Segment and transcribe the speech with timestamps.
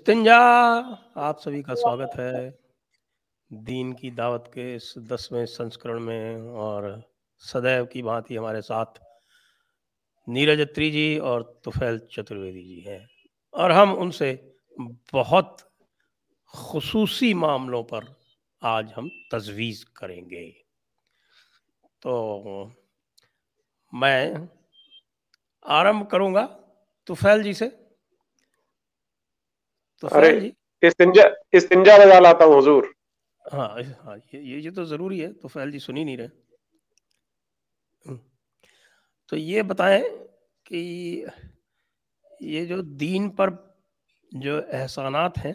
[0.00, 0.36] इस्तिंजा
[1.16, 2.58] आप सभी का स्वागत है।
[3.52, 7.02] दीन की दावत के इस दसवें संस्करण में और
[7.38, 8.86] सदैव की भांति हमारे साथ
[10.28, 13.08] नीरज अत्री जी और तुफैल चतुर्वेदी जी हैं।
[13.54, 14.56] और हम उनसे
[15.12, 15.56] बहुत
[16.54, 18.16] खसूसी मामलों पर
[18.62, 20.46] आज हम तजवीज़ करेंगे।
[22.02, 22.72] तो
[23.94, 24.48] मैं
[25.66, 26.46] आरंभ करूँगा
[27.06, 27.79] तुफैल जी से।
[30.02, 32.92] तुफैल जी। इस्तिंजा इस्तिंजा लाता हूँ हुजूर।
[33.44, 33.68] हाँ
[34.04, 36.28] हाँ ये ये तो ज़रूरी है तुफैल जी सुन ही नहीं रहे।
[38.04, 38.18] हम्म।
[39.28, 40.02] तो ये बताएँ
[40.66, 41.26] कि
[42.42, 43.50] ये जो दीन पर
[44.32, 45.54] जो एहसानात हैं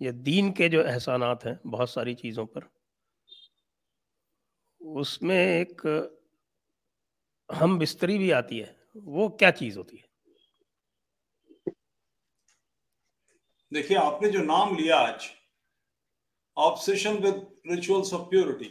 [0.00, 2.68] ये दीन के जो एहसानात हैं बहुत सारी चीज़ों पर
[4.80, 5.82] उसमें एक
[7.50, 10.09] हम बिस्तरी भी आती है वो क्या चीज़ होती है?
[13.72, 15.28] देखिए, आपने जो नाम लिया आज
[16.56, 18.64] obsession with rituals of purity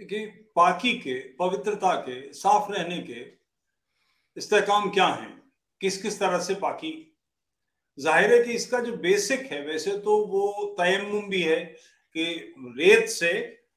[0.00, 3.20] देखिए पाकी के, पवित्रता के, साफ़ रहने के
[4.36, 5.42] इस्तेकाम क्या हैं?
[5.80, 6.92] किस किस तरह से पाकी
[7.98, 11.60] ज़ाहिर है कि इसका जो बेसिक है, वैसे तो वो तयम भी है
[12.16, 13.32] कि रेत से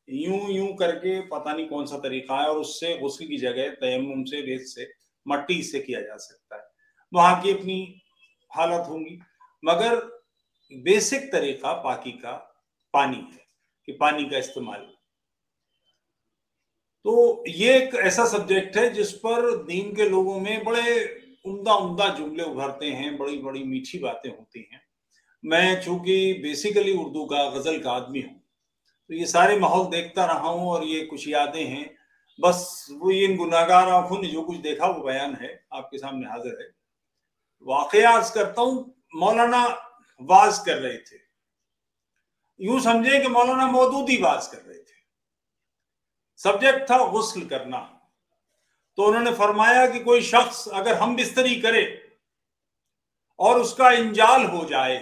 [0.09, 4.23] यूँ यूँ करके पता नहीं कौन सा तरीका है और उससे गुस्ल की जगह तयम
[4.23, 4.91] से, रेत से,
[5.25, 6.67] मट्टी से किया जा सकता है।
[7.13, 8.01] वहाँ की अपनी
[8.51, 9.19] हालत होंगी।
[9.63, 10.14] मगर
[10.71, 12.31] बेसिक तरीका पाकी का
[12.93, 13.45] पानी है,
[13.87, 14.87] कि पानी का इस्तेमाल।
[17.05, 21.03] तो ये एक ऐसा सब्जेक्ट है जिस पर दीन के लोगों में बड़े
[21.45, 24.81] उम्दा उम्दा जुमले उभरते हैं, बड़ी बड़ी मीठी बातें होती हैं।
[25.43, 28.41] मैं चूँकि बेसिकली उर्दू का, गज़ल का आदमी हूँ
[29.09, 31.89] तो ये सारे माहौल देखता रहा हूँ और ये कुछ यादें हैं।
[32.39, 36.57] बस वो इन गुनागार आँखों ने जो कुछ देखा वो बयान है, आपके सामने हाजिर
[36.61, 36.67] है।
[37.65, 39.84] वाकयाज करता हूँ, मौलाना
[40.21, 41.19] वाज कर रहे थे।
[42.59, 44.93] यूँ समझे कि मौलाना मौदूदी वाज कर रहे थे।
[46.39, 47.79] सब्जेक्ट था गुस्ल करना।
[48.97, 51.83] तो उन्होंने फरमाया कि कोई शख्स अगर हम बिस्तरी करे
[53.39, 54.97] और उसका इंजाल हो जाए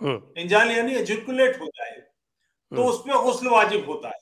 [0.00, 4.18] हम्म। इंजाल यानी एजुकुलेट हो जाए तो हम्म। उस पर गुस्ल वाजिब होता है।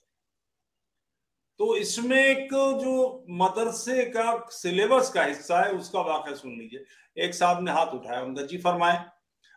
[1.61, 6.85] तो इसमें एक जो मदरसे का सिलेबस का हिस्सा है उसका वाक़ सुन लीजिए।
[7.17, 9.05] एक साहब ने हाथ उठाया उनका जी फरमाए।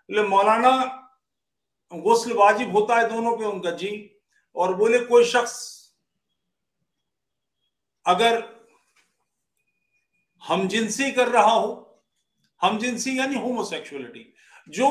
[0.10, 0.72] मौलाना
[1.92, 4.22] गुस्ल वाजिब होता है दोनों पे उनका, जी।
[4.56, 5.70] और बोले, कोई शख्स
[8.06, 8.44] अगर
[10.44, 11.78] हम जिनसी कर रहा हो
[12.62, 14.34] हम जिनसी यानी होमोसेक्सुअलिटी,
[14.68, 14.88] जो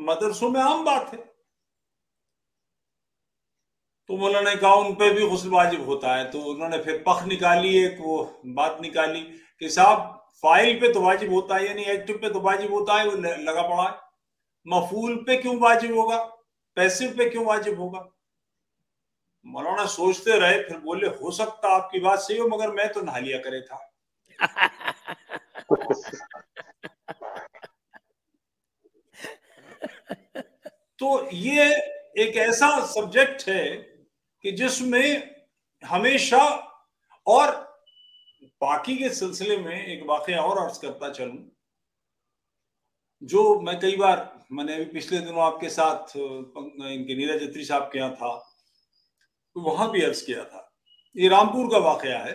[0.00, 1.18] मदरसों में आम बात है
[4.08, 7.22] तो मौलाना ने कहा, उन पर भी गुस्ल वाजिब होता है। तो उन्होंने फिर पख
[7.24, 9.20] निकाली, एक वो बात निकाली
[9.60, 9.98] कि साहब,
[10.42, 13.62] फ़ाइल पे तो वाजिब होता है, यानी एक्टिव पे तो वाजिब होता है, वो लगा
[13.64, 14.01] पड़ा है।
[14.66, 16.38] मफूल पे क्यों वाजिब होगा?
[16.76, 18.08] पैसिव पे क्यों वाजिब होगा?
[19.46, 23.18] मौलाना सोचते रहे फिर बोले हो सकता आपकी बात सही हो मगर मैं तो नहा
[23.18, 23.92] लिया करे था।
[30.98, 31.74] तो ये
[32.18, 33.76] एक ऐसा सब्जेक्ट है
[34.42, 35.36] कि जिसमें
[35.86, 36.72] हमेशा
[37.26, 37.72] और
[38.60, 41.50] बाकी के सिलसिले में एक वाक्य और अर्ज़ करता चलूँ
[43.22, 47.98] जो मैं कई बार मैंने अभी पिछले दिनों आपके साथ इनके नीरज अत्री साहब के
[47.98, 48.36] यहाँ था
[49.56, 50.68] तो वहाँ भी अर्ज़ किया था।
[51.16, 52.32] ये रामपुर का वाकया है।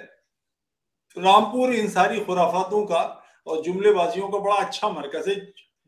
[1.17, 3.01] रामपुर इन सारी खुराफातों का
[3.47, 5.35] और जुमलेबाजियों का बड़ा अच्छा मरकज है,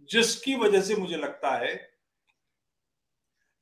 [0.10, 1.74] जिसकी वजह से मुझे लगता है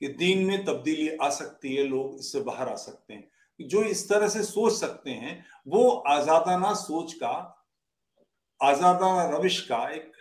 [0.01, 3.29] कि दीन में तब्दीली आ सकती है, लोग इससे बाहर आ सकते हैं।
[3.59, 7.33] जो इस तरह से सोच सकते हैं, वो आजादाना सोच का,
[8.61, 10.11] आजादाना रविश का एक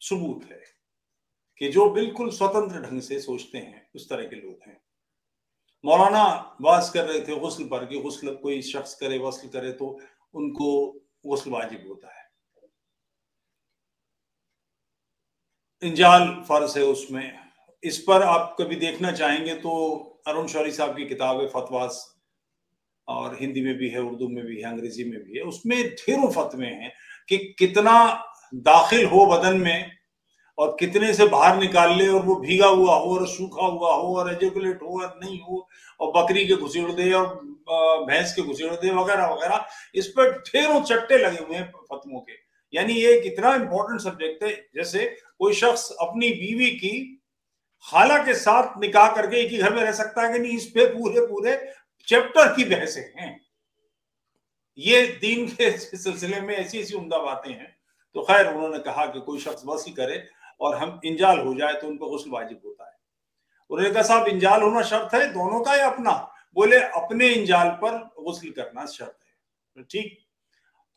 [0.00, 0.60] सबूत है।
[1.62, 4.80] कि जो बिल्कुल स्वतंत्र ढंग से सोचते हैं, उस तरह के लोग हैं।
[5.84, 9.98] मौलाना वास कर रहे थे गुस्ल पर कि गुस्ल कोई शख्स करे वसल करे तो
[10.34, 10.70] उनको
[11.26, 12.24] गुस्ल वाजिब होता है।
[15.82, 17.38] इंजाल फ़र्ज़ है उसमें।
[17.82, 19.70] इस पर आप कभी देखना चाहेंगे तो
[20.26, 22.04] अरुण शौरी साहब की किताब है फतवास,
[23.08, 26.30] और हिंदी में भी है, उर्दू में भी है, अंग्रेज़ी में भी है। उसमें ढेरों
[26.32, 26.92] फतवे हैं
[27.28, 27.96] कि कितना
[28.54, 30.01] दाखिल हो बदन में
[30.62, 34.16] और कितने से बाहर निकाल ले और वो भीगा हुआ हो और सूखा हुआ हो
[34.18, 35.68] और एजुकुलेट हो और नहीं हो
[36.00, 37.26] और बकरी के घुसेड़ दे और
[38.06, 42.32] भैंस के घुसेड़ दे वगैरह वगैरह, इस पर ढेरों चट्टे लगे हुए हैं फतवों के।
[42.72, 45.04] यानी ये एक इतना इंपॉर्टेंट सब्जेक्ट है, जैसे
[45.38, 46.98] कोई शख्स अपनी बीवी की
[47.84, 50.66] खाला के साथ निकाह करके एक ही घर में रह सकता है कि नहीं, इस
[50.66, 51.56] पे पूरे पूरे
[52.08, 53.40] चैप्टर की बहसे हैं।
[54.78, 57.76] ये दीन के सिलसिले में ऐसी ऐसी उमदा बातें हैं।
[58.16, 60.16] तो खैर, उन्होंने कहा कि कोई शख्स बस ही करे
[60.62, 62.96] और हम इंजाल हो जाए तो उन पर गुस्ल वाजिब होता है।
[63.70, 66.12] उन्होंने कहा साहब इंजाल होना शर्त है दोनों का या अपना।
[66.56, 70.18] बोले अपने इंजाल पर गुस्ल करना शर्त है। ठीक?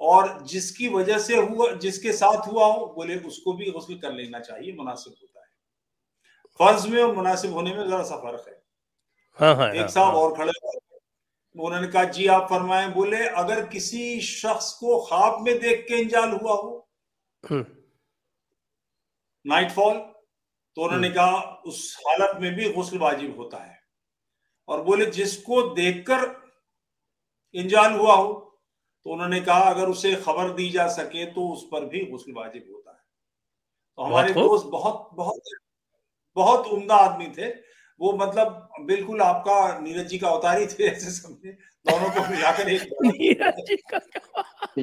[0.02, 4.40] और जिसकी वजह से हुआ जिसके साथ हुआ हो बोले उसको भी गुस्ल कर लेना
[4.40, 5.48] चाहिए मुनासिब होता है।
[6.60, 8.62] फ़र्ज़ में और मुनासिब होने में जरा सा फ़र्क है।
[9.40, 10.52] हाँ, हाँ, एक हाँ, साहब हाँ, और खड़े
[11.56, 16.30] उन्होंने कहा जी आप फरमाए। बोले अगर किसी शख्स को ख्वाब में देख के इंजाल
[16.30, 16.88] हुआ हो
[19.46, 19.98] नाइटफॉल।
[20.78, 23.80] तो उन्होंने हम्म। कहा उस हालत में भी गुस्ल वाजिब होता है
[24.68, 26.24] और बोले जिसको देखकर
[27.56, 28.34] इंजाल हुआ हो
[29.06, 32.70] तो उन्होंने कहा अगर उसे खबर दी जा सके तो उस पर भी गुस्ल वाजिब
[32.74, 33.04] होता है
[33.98, 35.42] तो हमारे दोस्त बहुत बहुत
[36.38, 37.50] बहुत उम्दा आदमी थे
[38.02, 42.82] वो मतलब बिल्कुल आपका नीरज जी का अवतारी थे ऐसे समझे दोनों को मिलाकर एक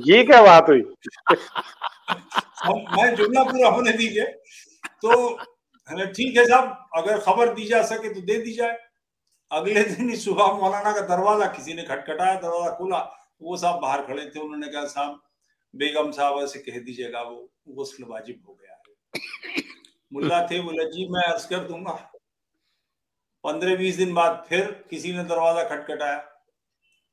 [0.06, 0.82] ये क्या बात हुई?
[2.66, 5.10] मैं जुमला पूरा होने दीजिए। तो
[5.88, 8.76] ठीक है साहब अगर खबर दी जा सके तो दे दी जाए।
[9.50, 12.98] अगले दिन ही सुबह मौलाना का दरवाज़ा किसी ने खटखटाया दरवाज़ा खुला
[13.42, 15.20] वो साहब बाहर खड़े थे उन्होंने कहा साहब
[15.74, 17.36] बेगम साहब ऐसे कह दीजिएगा वो
[17.76, 19.62] गुस्ल वाजिब हो गया है।
[20.12, 21.92] मुल्ला थे बोले जी मैं अर्ज़ कर दूँगा।
[23.44, 26.18] पंद्रह बीस दिन बाद फिर किसी ने दरवाज़ा खटखटाया।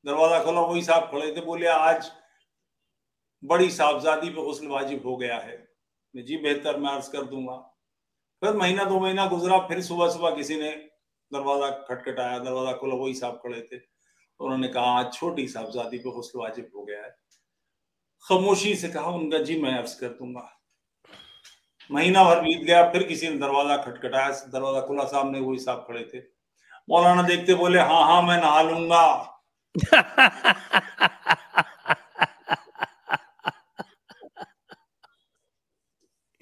[0.06, 2.10] दरवाज़ा खोला, वही साहब खड़े थे, बोले, आज
[3.42, 5.68] बड़ी साहबजादी पे गुस्ल वाजिब हो गया है।
[6.14, 7.56] मैं जी बेहतर, मैं अर्ज़ कर दूँगा।
[8.42, 10.70] फिर महीना, दो महीना गुजरा, फिर सुबह सुबह किसी ने
[11.32, 13.76] दरवाज़ा खटखटाया, दरवाज़ा खोला, वही साहब खड़े थे।
[14.40, 17.16] उन्होंने कहा, आज छोटी साहबजादी पे गुस्ल वाजिब हो गया है।
[18.24, 20.56] खामोशी से कहा, उनका जी, मैं अर्ज़ कर दूँगा।
[21.90, 26.10] महीना भर बीत गया, फिर किसी ने दरवाज़ा खटखटाया, दरवाज़ा खुला, सामने वही साहब खड़े
[26.14, 26.18] थे।
[26.88, 29.29] मौलाना देखते बोले हाँ हाँ मैं नहा लूँगा।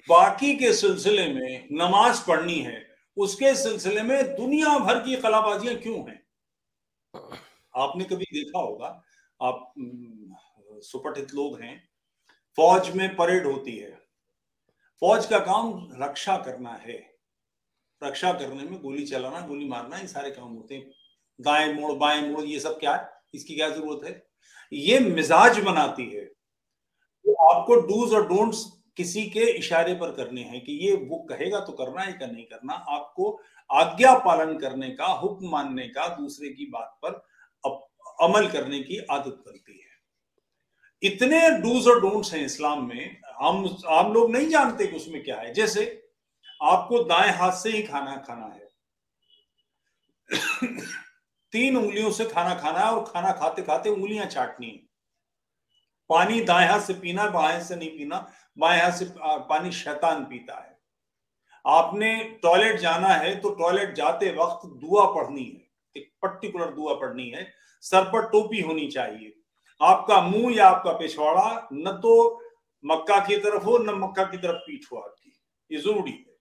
[0.07, 2.85] बाकी के सिलसिले में नमाज़ पढ़नी है,
[3.17, 6.21] उसके सिलसिले में दुनिया भर की कलाबाजियाँ क्यों हैं?
[7.75, 8.87] आपने कभी देखा होगा,
[9.39, 9.73] आप
[10.83, 11.77] सुपठित लोग हैं,
[12.57, 13.91] फौज में परेड होती है,
[15.01, 16.97] फौज का काम रक्षा करना है,
[18.01, 20.91] रक्षा करने में गोली चलाना, गोली मारना ये सारे काम होते हैं,
[21.39, 23.18] दाएँ मोड़, बाएँ मोड़, ये सब क्या है?
[23.33, 24.27] इसकी क्या ज़रूरत है?
[24.71, 28.65] ये मिजाज बनाती है। तो आपको डूज और डोंट्स
[28.97, 32.45] किसी के इशारे पर करने हैं कि ये वो कहेगा तो करना है का नहीं
[32.45, 33.31] करना। आपको
[33.69, 37.21] आज्ञा पालन करने का, हुक्म मानने का, दूसरे की बात पर
[38.23, 39.87] अमल करने की आदत बनती है।
[41.03, 45.37] इतने डूज और डोंट्स हैं इस्लाम में, हम हम लोग नहीं जानते कि उसमें क्या
[45.37, 45.85] है। जैसे
[46.61, 48.67] आपको दाएँ हाथ से ही खाना खाना है।
[51.53, 54.87] तीन उंगलियों से खाना खाना है और खाना खाते खाते उंगलियाँ चाटनी। है
[56.09, 60.59] पानी दाएँ हाथ से पीना, बाएँ से नहीं पीना, बाएँ हाथ से पानी शैतान पीता
[60.59, 60.77] है।
[61.65, 62.13] आपने
[62.43, 67.47] टॉयलेट जाना है तो टॉयलेट जाते वक्त दुआ पढ़नी है, एक पर्टिकुलर दुआ पढ़नी है।
[67.83, 69.33] सर पर टोपी होनी चाहिए।
[69.81, 72.41] आपका मुँह या आपका पिछवाड़ा न तो
[72.83, 75.37] मक्का की तरफ़ हो, न मक्का की तरफ़ पीठ हो आपकी।
[75.71, 76.35] ये ज़रूरी है।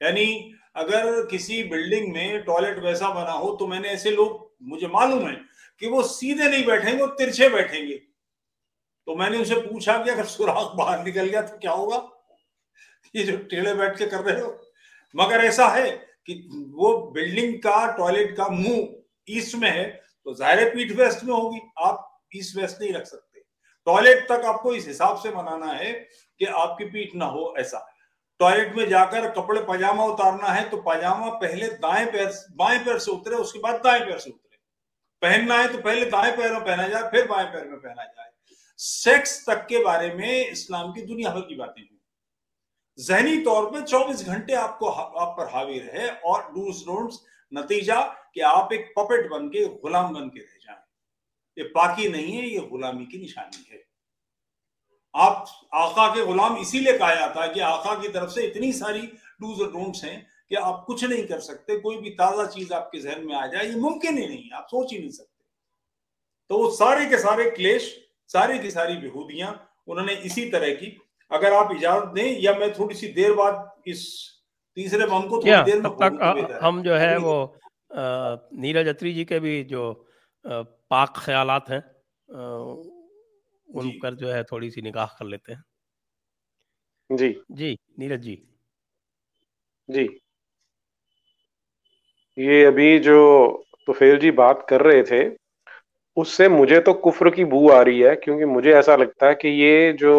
[0.00, 5.26] यानी अगर किसी बिल्डिंग में टॉयलेट वैसा बना हो तो मैंने ऐसे लोग, मुझे मालूम
[5.28, 5.34] है
[5.82, 7.94] कि वो सीधे नहीं बैठेंगे, वो तिरछे बैठेंगे।
[9.06, 11.96] तो मैंने उनसे पूछा कि अगर सुराख बाहर निकल गया तो क्या होगा?
[13.14, 14.58] ये जो टेढ़े बैठ के कर रहे हो।
[15.14, 16.34] मगर ऐसा है कि
[16.72, 18.88] वो बिल्डिंग का, टॉयलेट का मुँह
[19.28, 19.84] ईस्ट में है
[20.26, 23.42] तो ज़ाहिर पीठ वेस्ट में होगी। आप ईस्ट वेस्ट नहीं रख सकते।
[23.86, 25.92] टॉयलेट तक आपको इस हिसाब से बनाना है
[26.40, 27.86] कि आपकी पीठ ना हो ऐसा।
[28.40, 33.10] टॉयलेट में जाकर कपड़े पजामा उतारना है तो पजामा पहले दाएँ पैर बाएँ पैर से
[33.10, 34.58] उतरे, उसके बाद दाएँ पैर से उतरे।
[35.22, 38.30] पहनना है तो पहले दाएँ पैर में पहना जाए, फिर बाएँ पैर में पहना जाए।
[38.78, 42.00] सेक्स तक के बारे में इस्लाम की दुनिया भर की बातें हैं।
[42.98, 47.20] जहनी तौर पर 24 घंटे आपको आप पर हावी रहे और डूस डोंट्स
[47.52, 48.00] नतीजा
[48.34, 50.82] कि आप एक पपेट बन के, गुलाम बन के रह जाए।
[51.58, 53.82] ये पाकि नहीं है, ये गुलामी की निशानी है।
[55.14, 59.00] आप आका के गुलाम इसीलिए कहा जाता है कि आका की तरफ़ से इतनी सारी
[59.40, 60.16] डूज और डोंट्स हैं
[60.48, 63.66] कि आप कुछ नहीं कर सकते कोई भी ताज़ा चीज़ आपके जहन में आ जाए
[63.66, 65.42] ये मुमकिन ही नहीं आप सोच ही नहीं सकते।
[66.50, 67.86] तो वो सारे के सारे क्लेश
[68.30, 69.50] सारी की सारी बेहूदियाँ
[69.88, 70.96] उन्होंने इसी तरह की।
[71.30, 74.02] अगर आप इजाज़त दें या मैं थोड़ी सी देर बाद इस
[74.76, 77.36] तीसरे बम को थोड़ी देर तब तक हम जो है। वो
[78.60, 79.84] नीरज अत्री जी के भी जो
[80.90, 81.82] पाक ख्यालात हैं
[83.74, 85.62] उन पर जो है थोड़ी सी निगाह कर लेते हैं।
[87.10, 88.42] जी। जी नीरज जी।
[89.88, 90.20] जी।
[92.38, 93.16] ये अभी जो
[93.86, 95.22] तुफेल जी बात कर रहे थे
[96.16, 99.48] उससे मुझे तो कुफ्र की बू आ रही है क्योंकि मुझे ऐसा लगता है कि
[99.48, 100.14] ये जो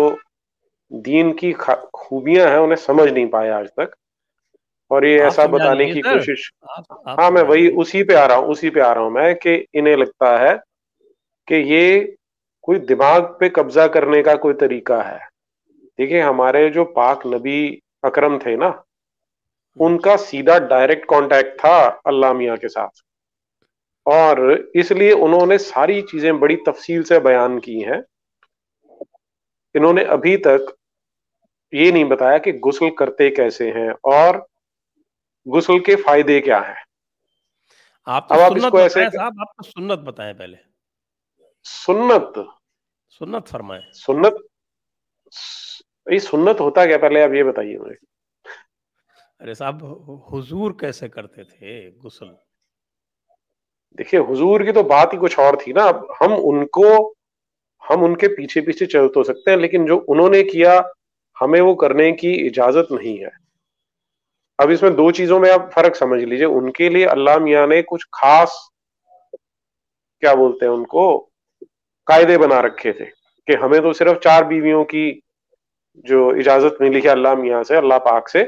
[0.91, 1.51] दीन की
[1.95, 3.95] खूबियाँ हैं उन्हें समझ नहीं पाए आज तक।
[4.91, 6.51] और ये ऐसा बताने की कोशिश
[7.19, 9.55] हाँ मैं वही उसी पे आ रहा हूँ उसी पे आ रहा हूँ मैं कि
[9.73, 10.53] इन्हें लगता है
[11.47, 12.15] कि ये
[12.65, 15.19] कोई दिमाग पे कब्जा करने का कोई तरीका है।
[15.99, 17.59] देखिए हमारे जो पाक नबी
[18.03, 18.69] अकरम थे ना
[19.77, 23.03] उनका सीधा डायरेक्ट कांटेक्ट था अल्लाह मियाँ के साथ।
[24.05, 28.01] और इसलिए उन्होंने सारी चीज़ें बड़ी तफसील से बयान की हैं।
[29.75, 30.73] इन्होंने अभी तक
[31.73, 34.45] ये नहीं बताया कि गुसल करते कैसे हैं और
[35.45, 36.83] गुसल के फ़ायदे क्या हैं।
[38.07, 40.57] आप तो अब आप इसको ऐसे आप तो सुन्नत बताएँ पहले।
[41.65, 42.33] सुन्नत।
[43.09, 44.37] सुन्नत फरमाए। सुन्नत?
[46.07, 46.97] ये सुन्नत होता क्या?
[46.97, 47.95] पहले आप ये बताइए मुझे।
[49.41, 49.83] अरे साहब
[50.31, 51.91] हुजूर कैसे करते थे?
[51.91, 52.27] गुस्ल।
[53.97, 57.15] देखिए हुजूर की तो बात ही कुछ और थी ना। अब हम उनको
[57.83, 60.73] हम उनके पीछे पीछे चल तो सकते हैं लेकिन जो उन्होंने किया
[61.37, 63.31] हमें वो करने की इजाज़त नहीं है।
[64.59, 68.03] अब इसमें दो चीज़ों में आप फ़र्क समझ लीजिए। उनके लिए अल्लाह मियाँ ने कुछ
[68.13, 68.57] खास
[69.35, 71.31] क्या बोलते हैं उनको?
[72.07, 73.05] कायदे बना रखे थे
[73.47, 75.21] कि हमें तो सिर्फ़ चार बीवियों की
[76.05, 78.39] जो इजाज़त मिली है अल्लाह मियाँ से, अल्लाह पाक से,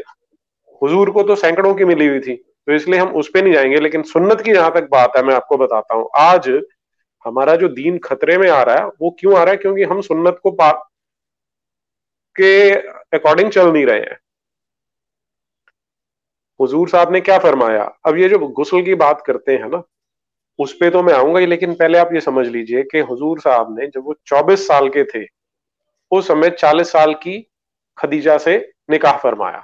[0.82, 3.80] हुजूर को तो सैकड़ों की मिली हुई थी तो इसलिए हम उस पर नहीं जाएँगे,
[3.80, 6.50] लेकिन सुन्नत की जहाँ तक बात है, मैं आपको बताता हूँ। आज
[7.26, 9.58] हमारा जो दीन खतरे में आ रहा है, वो क्यों आ रहा है?
[9.58, 10.72] क्योंकि हम सुन्नत को पा
[12.36, 12.72] के
[13.18, 14.18] अकॉर्डिंग चल नहीं रहे हैं।
[16.60, 17.84] हुजूर साहब ने क्या फरमाया?
[18.06, 19.82] अब ये जो गुसल की बात करते हैं ना
[20.60, 23.80] उस पे तो मैं आऊँगा ही लेकिन पहले आप ये समझ लीजिए कि हुजूर साहब
[23.80, 25.26] ने जब वो 24 साल के थे
[26.12, 27.52] उस समय 40 साल की
[27.98, 28.58] खदीजा से
[28.90, 29.64] निकाह फरमाया।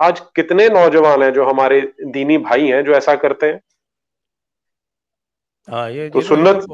[0.00, 3.60] आज कितने नौजवान हैं जो हमारे दीनी भाई हैं जो ऐसा करते हैं?
[5.68, 6.64] हाँ ये तो, तो सुन्नत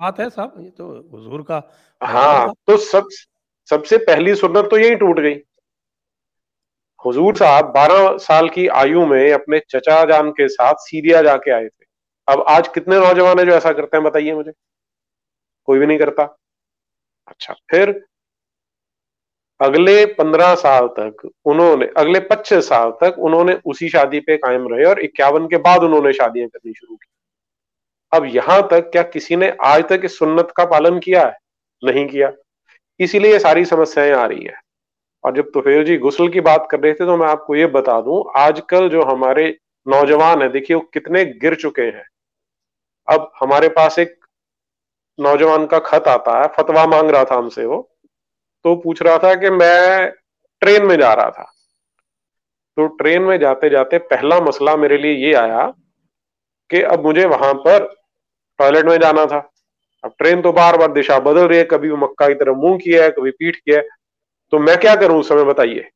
[0.00, 1.62] बात है साहब ये तो हुजूर का
[2.02, 3.08] हाँ तो सब
[3.68, 5.40] सबसे पहली सुन्नत तो यही टूट गई।
[7.04, 11.66] हुजूर साहब 12 साल की आयु में अपने चचा जान के साथ सीरिया जाके आए
[11.66, 11.85] थे।
[12.28, 14.52] अब आज कितने नौजवान है जो ऐसा करते हैं, बताइए मुझे।
[15.64, 16.36] कोई भी नहीं करता।
[17.28, 18.04] अच्छा फिर
[19.60, 24.84] अगले पंद्रह साल तक उन्होंने, अगले पच्चीस साल तक उन्होंने उसी शादी पे कायम रहे
[24.84, 27.06] और इक्यावन के बाद उन्होंने शादियाँ करनी शुरू की।
[28.12, 31.36] अब यहाँ तक क्या किसी ने आज तक इस सुन्नत का पालन किया है?
[31.84, 32.32] नहीं किया।
[33.00, 34.60] इसीलिए ये सारी समस्याएँ आ रही है।
[35.24, 38.00] और जब तुफेल जी गुसल की बात कर रहे थे तो मैं आपको ये बता
[38.00, 42.04] दूँ, आजकल जो हमारे नौजवान है, देखिए वो कितने गिर चुके हैं।
[43.08, 44.18] अब हमारे पास एक
[45.20, 47.92] नौजवान का खत आता है, फतवा मांग रहा था हमसे वो
[48.64, 50.10] तो पूछ रहा था कि मैं
[50.60, 51.52] ट्रेन में जा रहा था।
[52.76, 55.66] तो ट्रेन में जाते जाते पहला मसला मेरे लिए ये आया
[56.70, 57.94] कि अब मुझे वहाँ पर
[58.58, 59.52] टॉयलेट में जाना था।
[60.04, 62.78] अब ट्रेन तो बार बार दिशा बदल रही है, कभी वो मक्का की तरफ़ मुँह
[62.78, 63.88] किया है, कभी पीठ किया है।
[64.50, 65.90] तो मैं क्या करूँ उस समय बताइए?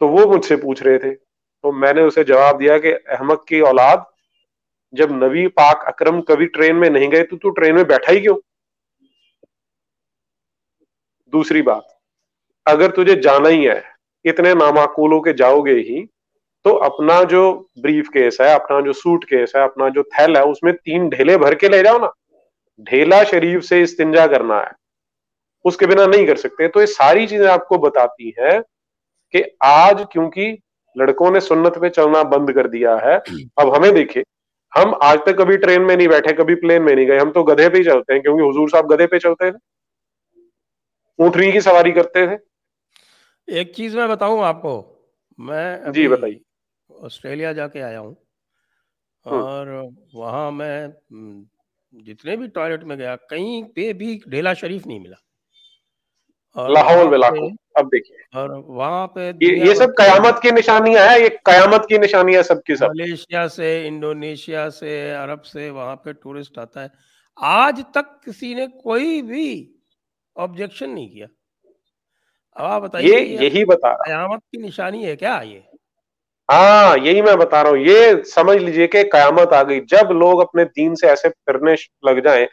[0.00, 4.06] तो वो मुझसे पूछ रहे थे। तो मैंने उसे जवाब दिया कि अहमद की औलाद
[4.92, 8.20] जब नबी पाक अकरम कभी ट्रेन में नहीं गए तो तू ट्रेन में बैठा ही
[8.20, 8.36] क्यों?
[11.32, 11.86] दूसरी बात,
[12.66, 13.82] अगर तुझे जाना ही है,
[14.24, 16.06] इतने नामाकूलों के जाओगे ही
[16.64, 17.40] तो अपना जो
[17.78, 21.36] ब्रीफ केस है, अपना जो सूट केस है, अपना जो थैल है, उसमें तीन ढेले
[21.38, 22.10] भर के ले जाओ ना।
[22.80, 24.70] ढेला शरीफ से इस्तिंजा करना है,
[25.64, 28.58] उसके बिना नहीं कर सकते। तो ये सारी चीज़ें आपको बताती है
[29.34, 30.50] कि आज क्योंकि
[30.96, 33.16] लड़कों ने सुन्नत पे चलना बंद कर दिया है,
[33.58, 34.22] अब हमें देखिए
[34.76, 37.42] हम आज तक कभी ट्रेन में नहीं बैठे कभी प्लेन में नहीं गए। हम तो
[37.44, 39.56] गधे पे ही चलते हैं क्योंकि हुजूर साहब गधे पे चलते थे
[41.18, 42.38] ऊँटनी की सवारी करते थे
[43.48, 44.74] एक चीज़ मैं बताऊँ आपको?
[45.38, 46.40] मैं जी बताइए।
[46.90, 48.16] ऑस्ट्रेलिया जाके आया हूँ।
[49.26, 49.68] हम्म। और
[50.14, 50.92] वहाँ मैं
[51.94, 55.16] जितने भी टॉयलेट में गया कहीं पे भी ढेला शरीफ नहीं मिला।
[56.56, 61.20] लाहौल में। लाखों अब देखिए। और वहाँ पे ये, ये सब कयामत की निशानियाँ है
[61.22, 66.58] ये कयामत की निशानियाँ सबकी सब। मलेशिया से इंडोनेशिया से अरब से वहाँ पे टूरिस्ट
[66.58, 66.90] आता है।
[67.38, 69.70] आज तक किसी ने कोई भी
[70.36, 71.26] ऑब्जेक्शन नहीं किया।
[72.56, 75.62] अब आप बताइए ये यही बता कयामत की निशानी है क्या ये?
[76.48, 80.40] हाँ यही मैं बता रहा हूँ। ये समझ लीजिए कि कयामत आ गई। जब लोग
[80.40, 82.46] अपने दीन से ऐसे फिरने लग जाएँ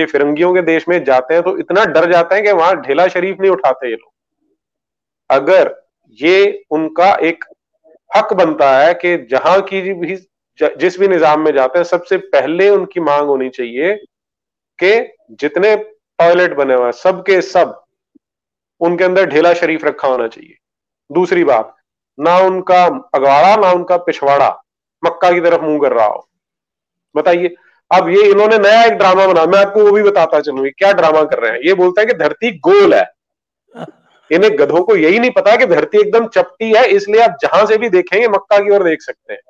[0.00, 3.06] कि फिरंगियों के देश में जाते हैं तो इतना डर जाते हैं कि वहाँ ढेला
[3.08, 4.12] शरीफ नहीं उठाते ये लोग।
[5.30, 5.74] अगर
[6.18, 7.44] ये उनका एक
[8.10, 10.16] हक बनता है कि जहाँ की भी
[10.58, 13.94] जिस भी निज़ाम में जाते हैं, सबसे पहले उनकी मांग होनी चाहिए
[14.78, 14.92] कि
[15.40, 17.82] जितने टॉयलेट बने हुए हैं, सबके सब
[18.80, 20.56] उनके अंदर ढेला शरीफ रखा होना चाहिए।
[21.10, 21.74] दूसरी बात,
[22.18, 24.50] ना उनका अगवाड़ा, ना उनका पिछवाड़ा
[25.02, 26.28] मक्का की तरफ़ मुँह कर रहा हो।
[27.14, 27.54] बताइए
[27.90, 31.22] अब ये इन्होंने नया एक ड्रामा बना मैं आपको वो भी बताता चलूँगी क्या ड्रामा
[31.24, 31.58] कर रहे हैं?
[31.58, 33.06] ये बोलता है कि धरती गोल है।
[34.30, 37.78] इन्हें गधों को यही नहीं पता कि धरती एकदम चपटी है इसलिए आप जहाँ से
[37.78, 39.40] भी देखेंगे मक्का की ओर देख सकते हैं।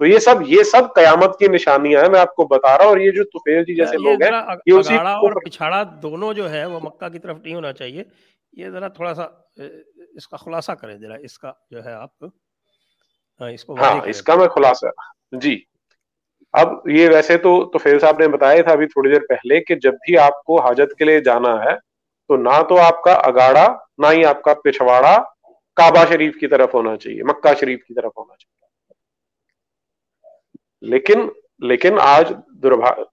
[0.00, 3.00] तो ये सब ये सब कयामत की निशानियाँ है मैं आपको बता रहा हूँ और
[3.02, 6.80] ये जो तुफेल जी जैसे लोग हैं ये उसी और पिछाड़ा दोनों जो है वो
[6.80, 8.04] मक्का की तरफ़ नहीं होना चाहिए।
[8.52, 9.26] ये जरा थोड़ा सा
[9.58, 12.32] इसका खुलासा करें जरा इसका जो है आप
[13.40, 14.92] इसको हाँ इसका मैं खुलासा
[15.34, 15.54] जी।
[16.54, 19.74] अब ये वैसे तो तो फेल साहब ने बताया था अभी थोड़ी देर पहले कि
[19.78, 21.74] जब भी आपको हाजत के लिए जाना है
[22.30, 23.66] तो ना तो आपका अगाड़ा
[24.00, 25.16] ना ही आपका पिछवाड़ा
[25.76, 28.58] काबा शरीफ की तरफ़ होना चाहिए मक्का शरीफ की तरफ़ होना चाहिए
[30.82, 31.30] लेकिन
[31.62, 33.04] लेकिन आज दुर्भाग्य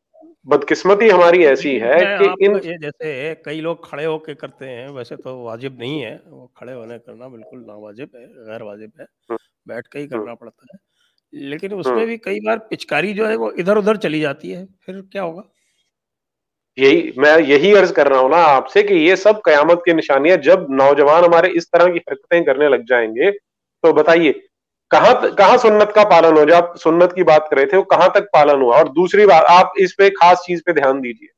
[0.48, 3.10] बदकिस्मती हमारी ऐसी है कि इन ये जैसे
[3.46, 7.28] कई लोग खड़े होके करते हैं वैसे तो वाजिब नहीं है वो खड़े होने करना
[7.30, 10.80] बिल्कुल ना वाजिब है गैर वाजिब है हम्म। बैठ के ही करना हम्म। पड़ता है
[11.34, 14.66] लेकिन उसमें हम्म। भी कई बार पिचकारी जो है वो इधर उधर चली जाती है
[14.86, 15.44] फिर क्या होगा?
[16.78, 20.38] यही मैं यही अर्ज़ कर रहा हूँ ना आपसे कि ये सब कयामत की निशानियाँ
[20.40, 24.32] जब नौजवान हमारे इस तरह की हरकतें करने लग जाएँगे तो बताइए
[24.92, 26.44] कहाँ कहाँ सुन्नत का पालन हो?
[26.46, 28.78] जो आप सुन्नत की बात कर रहे थे वो कहाँ तक पालन हुआ?
[28.78, 31.30] और दूसरी बात आप इस पे खास चीज़ पे ध्यान दीजिए।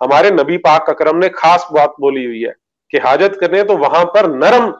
[0.00, 2.54] हमारे नबी पाक अकरम ने खास बात बोली हुई है
[2.92, 4.72] कि हाजत करने तो वहाँ पर नरम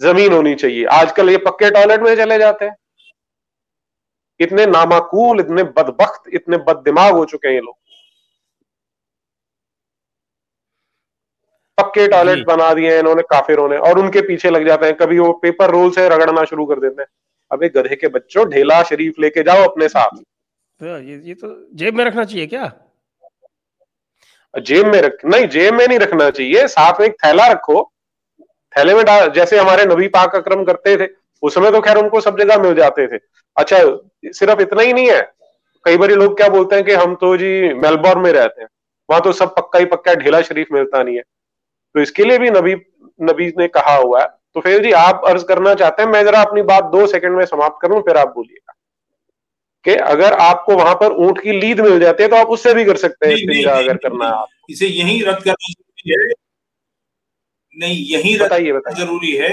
[0.00, 2.74] ज़मीन होनी चाहिए। आजकल ये पक्के टॉयलेट में चले जाते हैं।
[4.40, 7.76] इतने नामाकूल इतने बदबख्त इतने बददिमाग हो चुके हैं ये लोग।
[11.78, 15.18] पक्के टॉयलेट बना दिए हैं इन्होंने काफिरों ने और उनके पीछे लग जाते हैं। कभी
[15.18, 17.08] वो पेपर रोल से रगड़ना शुरू कर देते हैं।
[17.50, 20.16] अबे गधे के बच्चों ढेला शरीफ लेके जाओ अपने साथ।
[20.80, 22.72] तो ये ये तो जेब में रखना चाहिए क्या?
[24.54, 27.82] जेब में रख नहीं जेब में नहीं रखना चाहिए। साथ में एक थैला रखो।
[28.74, 31.06] थैले में डाल जैसे हमारे नबी पाक अक्रम करते थे।
[31.46, 33.18] उसमें तो खैर उनको सब जगह मिल जाते थे।
[33.56, 33.78] अच्छा
[34.32, 35.20] सिर्फ़ इतना ही नहीं है।
[35.84, 38.68] कई बार लोग क्या बोलते हैं कि हम तो जी मेलबोर्न में रहते हैं।
[39.08, 42.50] वहाँ तो सब पक्का ही पक्का ढेला शरीफ मिलता नहीं है। तो इसके लिए भी
[42.50, 42.74] नबी
[43.22, 46.40] नबी ने कहा हुआ है। तो फिर जी आप अर्ज़ करना चाहते हैं मैं जरा
[46.42, 48.72] अपनी बात दो सेकंड में समाप्त करूँ फिर आप बोलिएगा।
[49.84, 52.84] कि अगर आपको वहाँ पर ऊँट की लीद मिल जाती है तो आप उससे भी
[52.84, 56.32] कर सकते हैं अगर करना है आप इसे यही रद्द करना ज़रूरी है।
[57.76, 59.50] नहीं यही बताइए बताइए। ज़रूरी है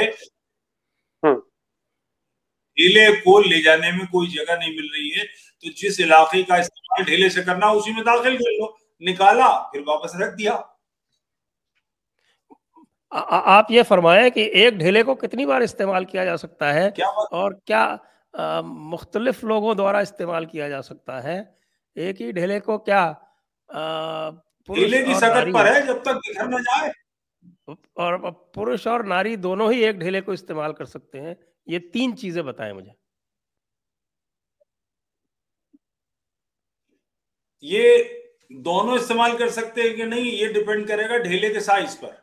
[2.78, 5.26] ढीले। को ले जाने में कोई जगह नहीं मिल रही है।
[5.64, 9.82] तो जिस इलाके का इस्तेमाल ढीले से करना उसी में दाखिल कर लो। निकाला फिर
[9.88, 10.54] वापस रख दिया।
[13.12, 16.90] आ, आप ये फरमाएँ कि एक ढेले को कितनी बार इस्तेमाल किया जा सकता है
[16.92, 17.84] क्या और क्या
[18.64, 21.38] मुख्तलिफ़ लोगों द्वारा इस्तेमाल किया जा सकता है?
[21.98, 23.04] एक ही ढेले को क्या
[24.70, 26.92] ढेले की सकत पर है जब तक घर न जाए।
[27.98, 28.18] और
[28.56, 31.36] पुरुष और नारी दोनों ही एक ढेले को इस्तेमाल कर सकते हैं।
[31.67, 32.93] ये तीन चीज़ें बताएँ मुझे।
[37.63, 38.04] ये
[38.52, 42.21] दोनों इस्तेमाल कर सकते हैं कि नहीं ये डिपेंड करेगा ढेले के साइज़ पर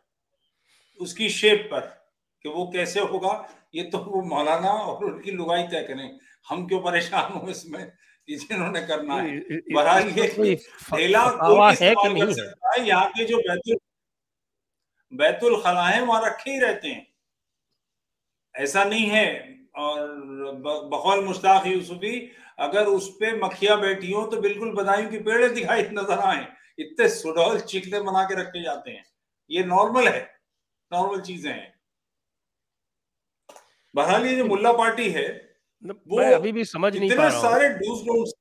[1.00, 1.81] उसकी शेप पर
[2.44, 3.33] कि वो कैसे होगा
[3.74, 7.92] ये तो वो मौलाना और उनकी लुगाई तय करें। हम क्यों परेशान हो इसमें?
[8.29, 9.38] जिन्होंने करना है।
[9.74, 11.24] बहरहाल ये ढेला
[11.72, 13.79] इस्तेमाल कर सकता है। यहाँ के जो बैतुल
[15.12, 17.07] बैतुल खला है वहाँ रखे ही रहते हैं।
[18.61, 19.27] ऐसा नहीं है।
[19.77, 20.07] और
[20.88, 22.16] बकौल मुश्ताक यूसुफी
[22.61, 26.46] अगर उस पर मक्खियाँ बैठी हो तो बिल्कुल बदायूं की पेड़े दिखाई नज़र आए।
[26.79, 29.05] इतने सुडौल चिकने बना के रखे जाते हैं।
[29.51, 30.23] ये नॉर्मल है।
[30.90, 31.73] नॉर्मल चीज़ें हैं।
[33.94, 35.29] बहरहाल ये जो मुल्ला पार्टी है
[35.85, 38.33] वो अभी भी समझ नहीं पा रहा सारे डूज डोंट्स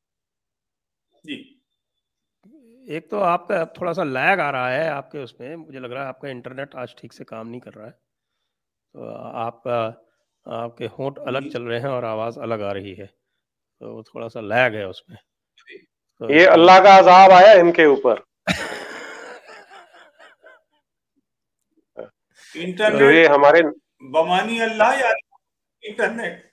[1.23, 1.35] जी।
[2.87, 6.09] एक तो आपका थोड़ा सा लैग आ रहा है आपके उसमें। मुझे लग रहा है
[6.09, 9.79] आपका इंटरनेट आज ठीक से काम नहीं कर रहा है। तो आपका
[10.45, 14.27] आपके होंठ अलग चल रहे हैं और आवाज़ अलग आ रही है तो वो थोड़ा
[14.27, 15.17] सा लैग है उसमें।
[16.21, 18.23] तो ये अल्लाह का अजाब आया इनके ऊपर।
[22.55, 23.61] इंटरनेट तो ये हमारे
[24.11, 25.11] बमानी अल्लाह या
[25.83, 26.45] इंटरनेट?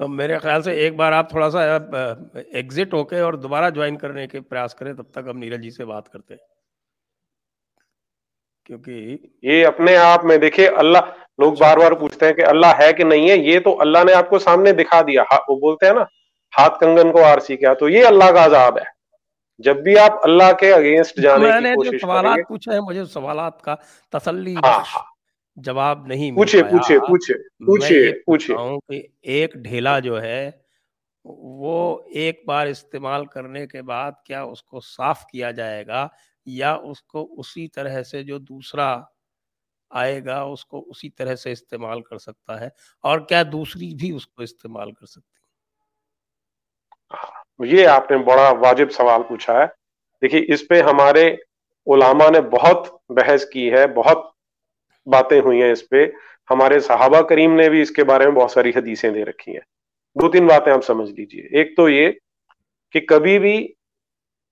[0.00, 1.62] तो मेरे ख्याल से एक बार आप थोड़ा सा
[2.58, 5.84] एग्जिट होके और दोबारा ज्वाइन करने के प्रयास करें तब तक हम नीरज जी से
[5.84, 6.40] बात करते हैं।
[8.66, 12.92] क्योंकि ये अपने आप में देखिए अल्लाह लोग बार बार पूछते हैं कि अल्लाह है
[12.92, 13.38] कि नहीं है?
[13.40, 16.06] ये तो अल्लाह ने आपको सामने दिखा दिया। वो बोलते हैं ना
[16.52, 18.84] हाथ कंगन को आरसी क्या तो ये अल्लाह का आज़ाद है।
[19.60, 23.04] जब भी आप अल्लाह के अगेंस्ट जाने मैंने की कोशिश जो सवाल पूछे हैं मुझे
[23.06, 23.74] सवाल का
[24.12, 25.04] तसल्ली हाँ, हाँ,
[25.56, 27.34] जवाब नहीं पूछे पूछे पूछे
[27.66, 28.98] पूछे पूछे
[29.36, 30.40] एक ढेला जो है
[31.24, 36.08] वो एक बार इस्तेमाल करने के बाद क्या उसको साफ़ किया जाएगा
[36.46, 38.88] या उसको उसी तरह से जो दूसरा
[39.92, 42.72] आएगा, उसको उसी तरह से इस्तेमाल कर सकता है
[43.04, 45.38] और क्या दूसरी भी उसको इस्तेमाल कर सकती है?
[47.68, 49.66] ये आपने बड़ा वाजिब सवाल पूछा है।
[50.22, 51.42] देखिए, इस पे हमारे
[51.86, 54.32] उलामा ने बहुत बहस की है, बहुत
[55.08, 56.12] बातें हुई हैं इस पे।
[56.48, 59.62] हमारे सहाबा करीम ने भी इसके बारे में बहुत सारी हदीसें दे रखी हैं।
[60.16, 62.18] दो तीन बातें आप समझ लीजिए। एक तो ये
[62.92, 63.74] कि कभी भी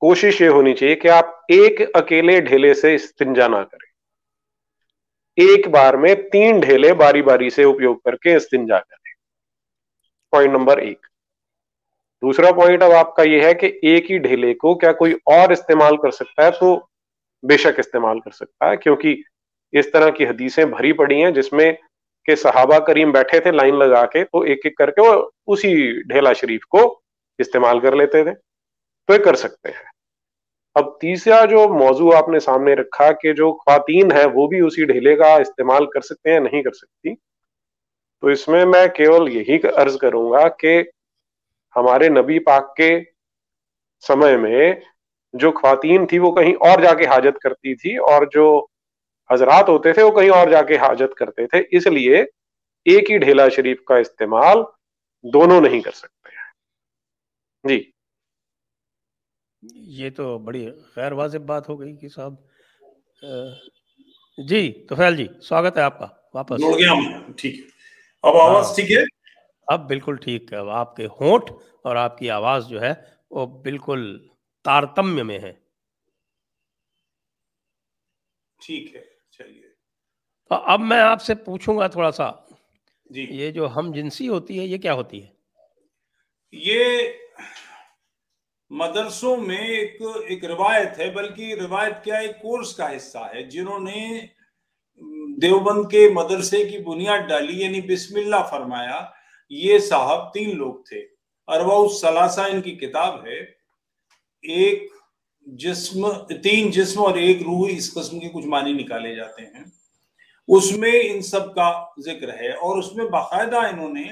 [0.00, 3.85] कोशिश ये होनी चाहिए कि आप एक अकेले ढेले से इस्तिंजा ना करें।
[5.38, 9.12] एक बार में तीन ढेले बारी बारी से उपयोग करके इस्तिंजा करें
[10.32, 11.06] पॉइंट नंबर एक।
[12.22, 15.96] दूसरा पॉइंट अब आपका यह है कि एक ही ढेले को क्या कोई और इस्तेमाल
[15.96, 16.50] कर सकता है?
[16.50, 16.88] तो
[17.42, 19.22] बेशक इस्तेमाल कर सकता है, क्योंकि
[19.72, 21.72] इस तरह की हदीसें भरी पड़ी हैं जिसमें
[22.28, 26.32] के सहाबा करीम बैठे थे लाइन लगा के तो एक एक करके वो उसी ढेला
[26.32, 26.80] शरीफ को
[27.38, 29.90] इस्तेमाल कर लेते थे। तो ये कर सकते हैं।
[30.76, 35.14] अब तीसरा जो मौजू आपने सामने रखा कि जो खातन है, वो भी उसी ढेले
[35.16, 37.14] का इस्तेमाल कर सकते हैं, नहीं कर सकती।
[38.22, 40.76] तो इसमें मैं केवल यही अर्ज़ करूँगा कि
[41.76, 42.90] हमारे नबी पाक के
[44.02, 44.82] समय में
[45.34, 48.46] जो खातन थी, वो कहीं और जाके हाजत करती थी और जो
[49.30, 52.26] हजरात होते थे, वो कहीं और जाके हाजत करते थे। इसलिए
[52.86, 54.64] एक ही ढेला शरीफ का इस्तेमाल
[55.24, 56.30] दोनों नहीं कर सकते।
[57.64, 57.92] जी।
[59.74, 62.44] ये तो बड़ी गैर वाजिब बात हो गई कि साहब
[64.38, 66.60] जी तो फैल जी स्वागत है आपका वापस।
[67.38, 67.66] ठीक
[68.24, 69.04] अब आवाज़ हाँ। ठीक है?
[69.68, 71.50] अब बिल्कुल ठीक है अब आपके होंठ
[71.84, 72.92] और आपकी आवाज़ जो है
[73.32, 74.04] वो बिल्कुल
[74.64, 75.52] तारतम्य में है।
[78.60, 79.72] ठीक है चलिए।
[80.50, 82.28] तो अब मैं आपसे पूछूँगा थोड़ा सा
[83.12, 85.32] जी। ये जो हम जिनसी होती है ये क्या होती है?
[86.54, 87.08] ये
[88.70, 94.30] मदरसों में एक एक रिवायत है, बल्कि रिवायत क्या एक कोर्स का हिस्सा है, जिन्होंने
[95.38, 99.12] देवबंद के मदरसे की बुनियाद डाली, यानी बिस्मिल्ला फरमाया,
[99.50, 101.00] ये साहब तीन लोग थे।
[101.48, 103.40] अरवा सलासा इनकी किताब है,
[104.44, 104.88] एक
[105.46, 109.72] जिस्म, तीन जिस्म और एक रूह इस कस्म के कुछ मानी निकाले जाते हैं।
[110.48, 114.04] उसमें इन सब का ज़िक्र है, और उसमें बाकायदा इन्होंने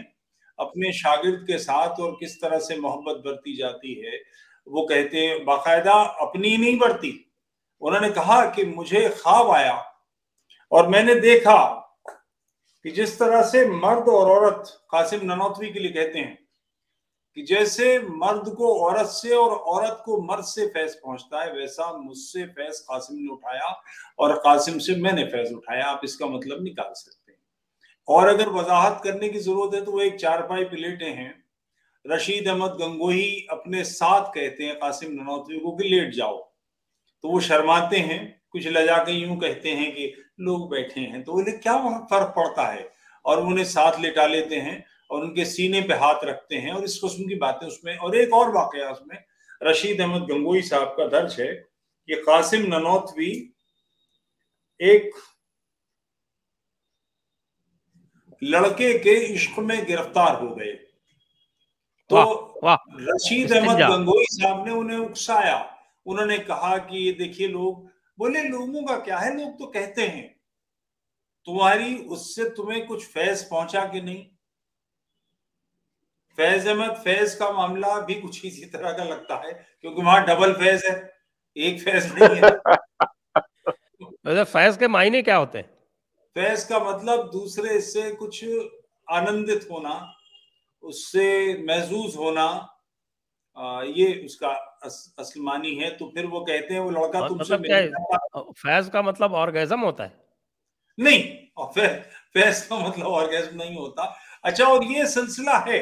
[0.58, 4.20] अपने शागिर्द के साथ और किस तरह से मोहब्बत बरती जाती है,
[4.66, 7.20] वो कहते हैं, बाकायदा अपनी नहीं बरती
[7.82, 9.82] उन्होंने कहा कि मुझे ख्वाब आया
[10.72, 11.56] और मैंने देखा
[12.84, 16.38] कि जिस तरह से मर्द और औरत, कासिम ननौतवी के लिए कहते हैं,
[17.36, 21.92] कि जैसे मर्द को औरत से और औरत को मर्द से फैज पहुँचता है, वैसा
[21.94, 23.74] मुझसे फैज कासिम ने उठाया
[24.18, 27.23] और कासिम से मैंने फैज उठाया। आप इसका मतलब निकाल सकते
[28.08, 31.32] और अगर वजाहत करने की ज़रूरत है तो वो एक चारपाई प्लेटें हैं।
[32.04, 36.36] रशीद अहमद गंगोही अपने साथ कहते हैं, कासिम ननौतवी को कि लेट जाओ।
[37.24, 41.32] तो वो शर्माते हैं, कुछ लजा के यूँ कहते हैं कि लोग बैठे हैं तो
[41.32, 42.88] उन्हें क्या वहाँ फ़र्क पड़ता है?
[43.24, 46.96] और उन्हें साथ लेटा लेते हैं और उनके सीने पे हाथ रखते हैं और इस
[46.98, 49.18] किस्म की बातें उसमें, और एक और वाकया उसमें,
[49.60, 51.52] रशीद अहमद गंगोई साहब का दर्ज है
[52.08, 53.30] कि कासिम ननौतवी
[54.80, 55.10] एक
[58.44, 60.78] लड़के के इश्क में गिरफ़्तार हो गए।
[62.10, 62.60] तो
[63.00, 65.76] रशीद अहमद गंगोई साहब ने उन्हें उकसाया।
[66.06, 69.38] उन्होंने कहा कि ये देखिए लोग बोले लोगों का क्या है?
[69.38, 70.40] लोग तो कहते हैं।
[71.44, 74.26] तुम्हारी उससे तुम्हें कुछ फैज पहुँचा कि नहीं?
[76.38, 80.52] फैज अहमद फैज का मामला भी कुछ इसी तरह का लगता है क्योंकि वहाँ डबल
[80.52, 81.12] फैज है
[81.56, 82.50] एक फैज नहीं है।
[84.52, 85.73] फैज के मायने क्या होते हैं?
[86.36, 88.44] फैज का मतलब दूसरे से कुछ
[89.08, 89.94] आनंदित होना
[90.82, 91.26] उससे
[91.64, 92.46] महजूज होना
[93.56, 94.48] आ, ये उसका
[94.84, 98.88] अस, असल मानी है। तो फिर वो कहते हैं वो लड़का हाँ, तुमसे मतलब फैज
[98.88, 100.12] का मतलब ऑर्गेजम होता है।
[100.98, 101.22] नहीं
[101.56, 101.70] और
[102.34, 104.04] फैज का मतलब ऑर्गेजम नहीं होता।
[104.44, 105.78] अच्छा और ये सिलसिला है।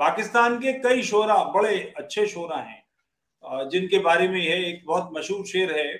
[0.00, 5.46] पाकिस्तान के कई शोरा बड़े अच्छे शोरा हैं जिनके बारे में यह एक बहुत मशहूर
[5.46, 5.92] शेर है।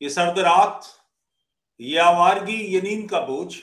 [0.00, 0.86] ये सर्द रात,
[1.80, 3.54] ये आवारगी, ये नींद का बोझ।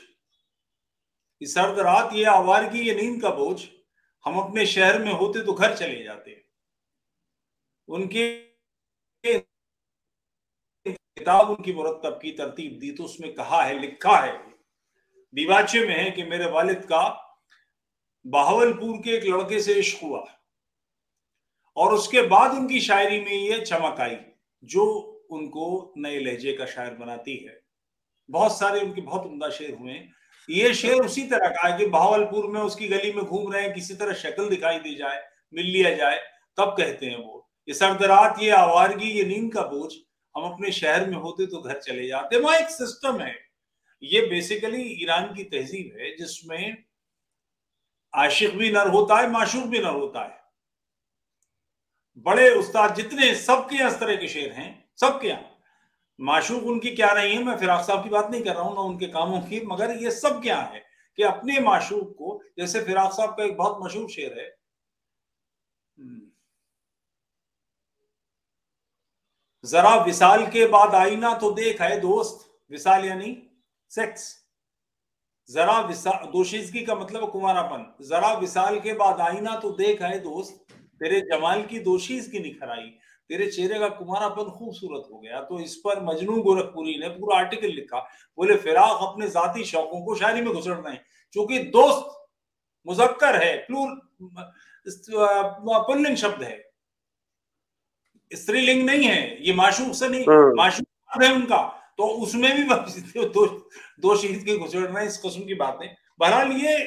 [1.42, 3.62] ये सर्द रात, ये आवारगी, ये नींद का बोझ।
[4.26, 6.46] हम अपने शहर में होते तो घर चले जाते।
[7.88, 8.28] उनके
[10.86, 14.38] किताब, उनकी मुरतब की तरतीब दी तो उसमें कहा है, लिखा है।
[15.34, 17.04] दिवाचे में है कि मेरे वालिद का
[18.26, 20.26] बहावलपुर के एक लड़के से इश्क हुआ।
[21.78, 24.18] और उसके बाद उनकी शायरी में यह चमक आई,
[24.64, 27.60] जो उनको नए लहजे का शायर बनाती है।
[28.30, 30.02] बहुत सारे उनके बहुत उमदा शेर हुए
[30.50, 33.74] ये शेर उसी तरह का है कि बहावलपुर में उसकी गली में घूम रहे हैं,
[33.74, 36.18] किसी तरह शक्ल दिखाई दी जाए, मिल लिया जाए,
[36.58, 39.92] तब कहते हैं वो, ये सरदरात, ये आवारगी, ये नींद का बोझ,
[40.36, 43.36] हम अपने शहर में होते तो घर चले जाते। वहाँ एक सिस्टम है।
[44.04, 46.84] ये बेसिकली ईरान की तहजीब है, जिसमें
[48.14, 50.40] आशिक भी नर होता है, माशूक भी नर होता है।
[52.18, 55.50] बड़े उस्ताद जितने, सबके इस तरह के शेर हैं। सबके यहाँ
[56.20, 57.44] माशूक उनकी क्या रही है?
[57.44, 60.12] मैं फिराक साहब की बात नहीं कर रहा हूँ ना उनके कामों की मगर ये
[60.12, 60.84] सब क्या है
[61.18, 64.46] कि अपने माशूक को जैसे फिराक साहब का एक बहुत मशहूर शेर है।
[65.98, 66.22] हम्म,
[69.64, 72.48] जरा विसाल के बाद आई ना तो देख है दोस्त?
[72.72, 73.36] विसाल यानी?
[73.92, 74.30] सेक्स
[75.50, 80.20] जरा विसाल दोशीजगी का मतलब कुमारापन जरा विसाल के बाद आई ना तो देख है
[80.20, 80.66] दोस्त?
[81.02, 82.94] तेरे जमाल की दोशीजगी निखर आई।
[83.32, 87.68] तेरे चेहरे का कुमारापन खूबसूरत हो गया तो इस पर मजनू गोरखपुरी ने पूरा आर्टिकल
[87.70, 88.00] लिखा
[88.38, 91.04] बोले फिराक अपने जाती शौकों को शायरी में घुसड़ रहे हैं
[91.36, 92.10] क्योंकि दोस्त
[92.86, 93.96] मुजक्कर है प्लूर
[95.86, 96.60] पुल्लिंग शब्द है
[98.32, 101.62] स्त्रीलिंग नहीं है ये माशूक से नहीं हाँ। माशूक है उनका
[101.98, 102.64] तो उसमें भी
[103.30, 103.46] दो
[104.00, 105.88] दो शहीद के गुजरना इस कस्म की बातें
[106.20, 106.78] बहरहाल ये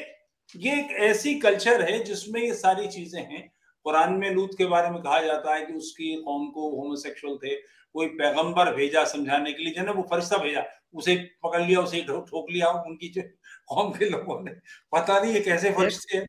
[0.55, 3.43] ये एक ऐसी कल्चर है जिसमें ये सारी चीज़ें हैं
[3.85, 7.55] कुरान में लूत के बारे में कहा जाता है कि उसकी कौम को होमोसेक्सुअल थे
[7.95, 12.49] कोई पैगंबर भेजा समझाने के लिए जो वो फरिश्ता भेजा उसे पकड़ लिया उसे ठोक
[12.51, 13.21] लिया उनकी जो
[13.67, 14.51] कौम के लोगों ने।
[14.91, 16.25] पता नहीं ये कैसे फरिश्ते हैं।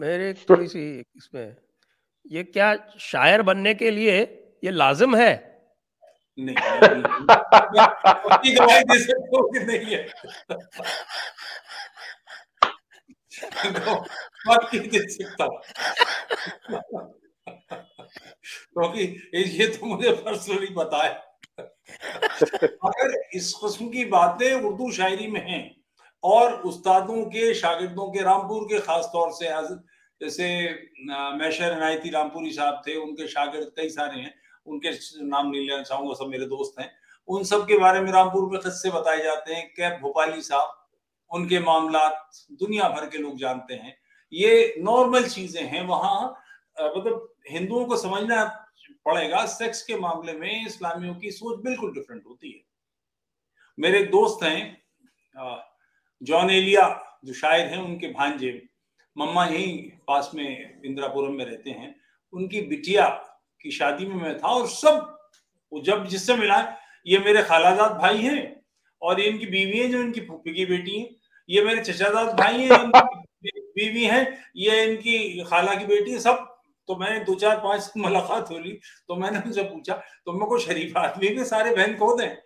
[0.00, 0.82] मेरे थोड़ी सी
[1.16, 1.56] इसमें
[2.26, 4.16] ये क्या शायर बनने के लिए
[4.64, 5.32] ये लाजिम है?
[6.38, 6.54] नहीं,
[8.54, 10.02] दवाई दे सकते कि नहीं है।
[15.08, 15.46] सकता
[18.48, 19.02] क्योंकि
[19.34, 20.66] ये तो मुझे पर्सनली
[21.02, 21.26] है
[21.58, 25.76] अगर इस किस्म की बातें उर्दू शायरी में हैं
[26.22, 29.48] और उस्तादों के, शागिर्दों के, रामपुर के खास तौर से
[30.22, 30.46] जैसे
[31.34, 34.34] मैशर इनायती रामपुरी साहब थे, उनके शागिर्द कई सारे हैं,
[34.66, 34.90] उनके
[35.24, 36.90] नाम नहीं लेना चाहूँगा, सब मेरे दोस्त हैं।
[37.28, 40.87] उन सब के बारे में रामपुर में किस्से बताए जाते हैं। कैब भोपाली साहब
[41.30, 42.08] उनके मामला
[42.52, 43.96] दुनिया भर के लोग जानते हैं।
[44.32, 46.44] ये नॉर्मल चीज़ें हैं। वहाँ
[46.76, 48.44] मतलब हिंदुओं को समझना
[49.06, 52.60] पड़ेगा सेक्स के मामले में इस्लामियों की सोच बिल्कुल डिफरेंट होती है।
[53.78, 54.76] मेरे दोस्त हैं
[56.22, 56.88] जॉन एलिया,
[57.24, 58.68] जो शायर हैं, उनके भांजे,
[59.16, 59.72] मम्मा यही
[60.06, 61.94] पास में इंदिरापुरम में रहते हैं।
[62.32, 63.08] उनकी बिटिया
[63.60, 65.18] की शादी में मैं था और सब,
[65.72, 66.58] वो जब जिससे मिला,
[67.06, 68.64] ये मेरे खालाजाद भाई हैं
[69.02, 71.04] और ये इनकी बीवी है, जो इनकी फूफी की बेटी है।
[71.48, 72.90] ये मेरे चचाजाद भाई हैं
[73.76, 74.20] बीवी है,
[74.56, 76.46] ये इनकी खाला की बेटी है, सब।
[76.88, 78.70] तो मैंने दो चार पाँच मुलाकात हो ली
[79.08, 79.94] तो मैंने उनसे पूछा
[80.26, 82.36] तो मैं को शरीफ आदमी के सारे बहन को दें?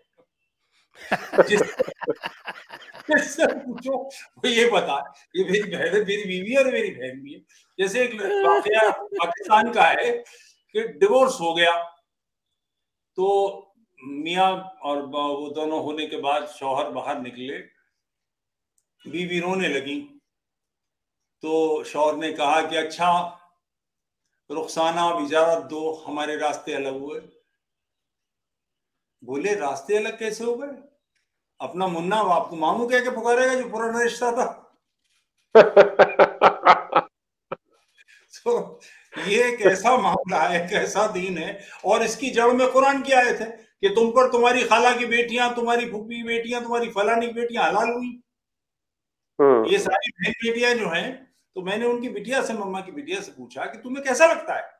[3.08, 4.96] पूछो, वो ये बता
[5.36, 7.40] ये मेरी बहन है मेरी बीवी और मेरी बहन भी है।
[7.78, 10.10] जैसे एक वाकया पाकिस्तान का है
[10.74, 11.72] कि डिवोर्स हो गया
[13.18, 13.26] तो
[13.98, 17.54] मियाँ और वो दोनों होने के बाद शौहर बाहर निकले
[19.06, 20.00] बीवी रोने लगी।
[21.42, 23.38] तो शौर ने कहा कि अच्छा
[24.50, 27.20] रुखसाना अब इजाज़त दो हमारे रास्ते अलग हुए।
[29.22, 30.82] बोले रास्ते अलग कैसे हो गए?
[31.60, 34.46] अपना मुन्ना आपको मामू कह के पुकारेगा जो पुराना रिश्ता था।
[38.44, 38.80] तो
[39.28, 43.12] ये एक ऐसा मामला है एक ऐसा दीन है और इसकी जड़ में कुरान की
[43.12, 47.26] आयत है कि तुम पर तुम्हारी खाला की बेटियाँ तुम्हारी फूफी की बेटियाँ तुम्हारी फलानी
[47.26, 48.22] की बेटियाँ हलाल हुई।
[49.40, 51.10] ये सारी बहन बेटियाँ जो हैं
[51.56, 54.70] तो मैंने उनकी बिटिया से, मम्मा की बिटिया से पूछा कि तुम्हें कैसा लगता है?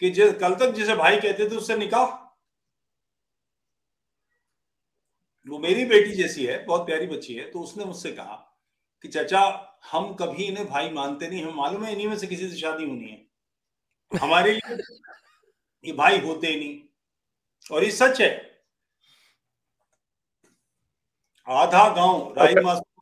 [0.00, 2.06] कि जिस कल तक जिसे भाई कहते थे, उससे निकाह?
[5.46, 8.36] वो मेरी बेटी जैसी है, बहुत प्यारी बच्ची है तो उसने मुझसे कहा
[9.04, 9.40] कि, चाचा,
[9.92, 12.84] हम कभी इन्हें भाई मानते नहीं, हमें मालूम है इन्हीं में से किसी से शादी
[12.84, 14.76] होनी है। हमारे लिए
[15.84, 16.82] ये भाई होते ही नहीं।
[17.72, 18.30] और ये सच है।
[21.48, 22.95] आधा गाँव राही मासूम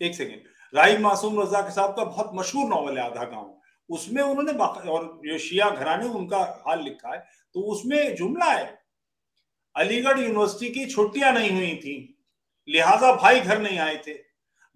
[0.00, 0.42] एक सेकेंड।
[0.74, 3.54] राही मासूम रजा के साहब का बहुत मशहूर नॉवल है आधा गाँव।
[3.90, 4.52] उसमें उन्होंने
[4.90, 7.18] और जो शिया घराने उनका हाल लिखा है।
[7.54, 8.82] तो उसमें जुमला है।
[9.76, 11.94] अलीगढ़ यूनिवर्सिटी की छुट्टियाँ नहीं हुई थी।
[12.68, 14.12] लिहाजा भाई घर नहीं आए थे।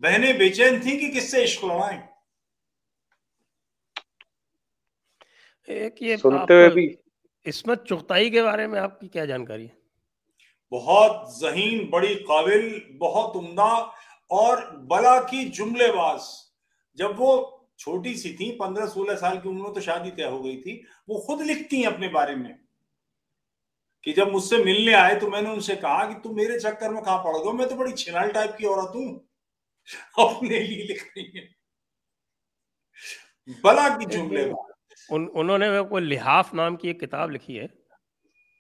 [0.02, 2.08] बहनें बेचैन थी कि किससे इश्क लड़ाए।
[5.68, 6.98] एक ये सुनते हुए भी
[7.46, 9.76] इसमत चुगताई के बारे में आपकी क्या जानकारी है?
[10.72, 13.92] बहुत जहीन बड़ी काबिल बहुत उम्दा
[14.32, 16.52] और बला की जुमलेबाज
[16.96, 20.40] जब वो छोटी सी थी पंद्रह सोलह साल की उम्र में तो शादी तय हो
[20.40, 22.58] गई थी वो खुद लिखती हैं अपने बारे में
[24.04, 27.16] कि जब मुझसे मिलने आए तो मैंने उनसे कहा कि तुम मेरे चक्कर में कहा
[27.16, 29.28] पड़ गो मैं तो बड़ी छिनाल टाइप की औरत हूँ।
[30.18, 31.48] अपने लिए लिख रही है।
[33.64, 34.52] बला की जुमले
[35.12, 37.66] उन, उन्होंने कोई लिहाफ नाम की एक किताब लिखी है।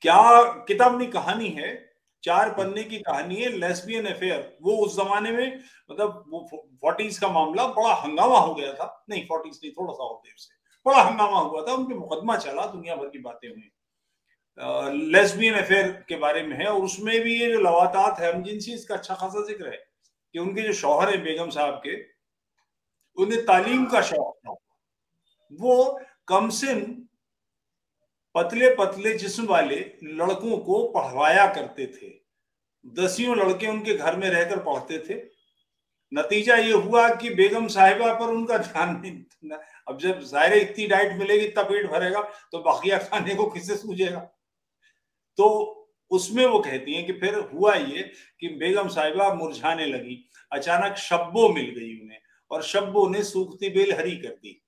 [0.00, 1.91] क्या किताब नहीं कहानी है।
[2.24, 5.58] चार पन्ने की कहानी है लेस्बियन अफेयर वो उस जमाने में
[5.90, 10.04] मतलब वो फोर्टीज का मामला बड़ा हंगामा हो गया था। नहीं फोर्टीज नहीं, थोड़ा सा
[10.04, 10.54] और देर से।
[10.86, 13.70] बड़ा हंगामा हुआ था उनके मुकदमा चला, दुनिया भर की बातें हुई।
[15.12, 18.94] लेस्बियन अफेयर के बारे में है, और उसमें भी ये जो लवातात है हमजिनसी इसका
[18.94, 19.76] अच्छा खासा ज़िक्र है,
[20.34, 21.96] कि उनके जो शौहर है बेगम साहब के,
[23.18, 24.54] उन्हें तालीम का शौक था।
[25.52, 27.08] वो कमसिन
[28.34, 32.10] पतले पतले जिस्म वाले लड़कों को पढ़वाया करते थे।
[32.84, 35.20] दसियों लड़के उनके घर में रहकर पढ़ते थे।
[36.12, 39.50] नतीजा ये हुआ कि बेगम साहिबा पर उनका ध्यान नहीं
[39.88, 42.20] अब जब ज़ाहिर इतनी डाइट मिलेगी, इतना पेट भरेगा
[42.52, 44.20] तो बाकिया खाने को किससे सूझेगा?
[45.38, 45.78] तो
[46.10, 48.02] उसमें वो कहती हैं कि फिर हुआ ये
[48.40, 52.18] कि बेगम साहिबा मुरझाने लगी। अचानक शब्बो मिल गई उन्हें
[52.50, 54.61] और शब्बो ने सूखती बेल हरी कर दी।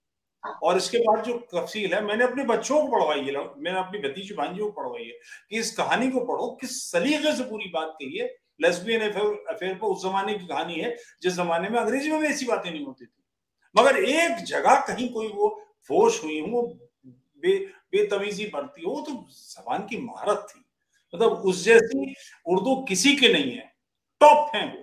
[0.44, 4.34] और इसके बाद जो तफसील है, मैंने अपने बच्चों को पढ़वाई है, मैंने अपनी भतीजी
[4.34, 5.18] भांजियों को पढ़वाई है
[5.50, 8.26] कि इस कहानी को पढ़ो, किस सलीके से पूरी बात कही है।
[8.60, 12.46] लेस्बियन अफेयर पर उस जमाने की कहानी है, जिस जमाने में अंग्रेज़ी में भी ऐसी
[12.46, 13.22] बातें नहीं होती थी।
[13.74, 15.48] मगर एक जगह कहीं कोई वो
[15.90, 16.62] फोश हुई वो
[17.02, 17.56] बे,
[17.92, 20.60] बेतमीजी बढ़ती हो तो जबान की महारत थी।
[21.14, 22.14] मतलब उस जैसी
[22.46, 23.72] उर्दू किसी के नहीं है।
[24.20, 24.82] टॉप है वो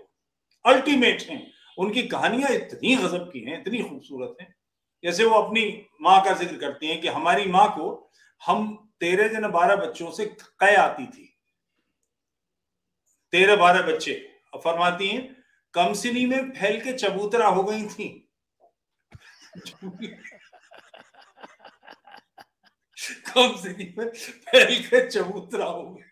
[0.65, 1.45] अल्टीमेट है।
[1.78, 4.54] उनकी कहानियाँ इतनी गजब की हैं, इतनी खूबसूरत हैं।
[5.03, 5.63] जैसे वो अपनी
[6.01, 8.11] माँ का ज़िक्र करती हैं कि हमारी माँ को
[8.41, 10.25] हम तेरह जन बारह बच्चों से
[10.59, 11.27] कै आती थी।
[13.33, 14.13] तेरह बारह बच्चे।
[14.55, 15.21] फरमाती हैं,
[15.73, 18.07] कमसिनी में फैल के चबूतरा हो गई थी।
[23.27, 26.03] कमसिनी में फैल के चबूतरा हो गई।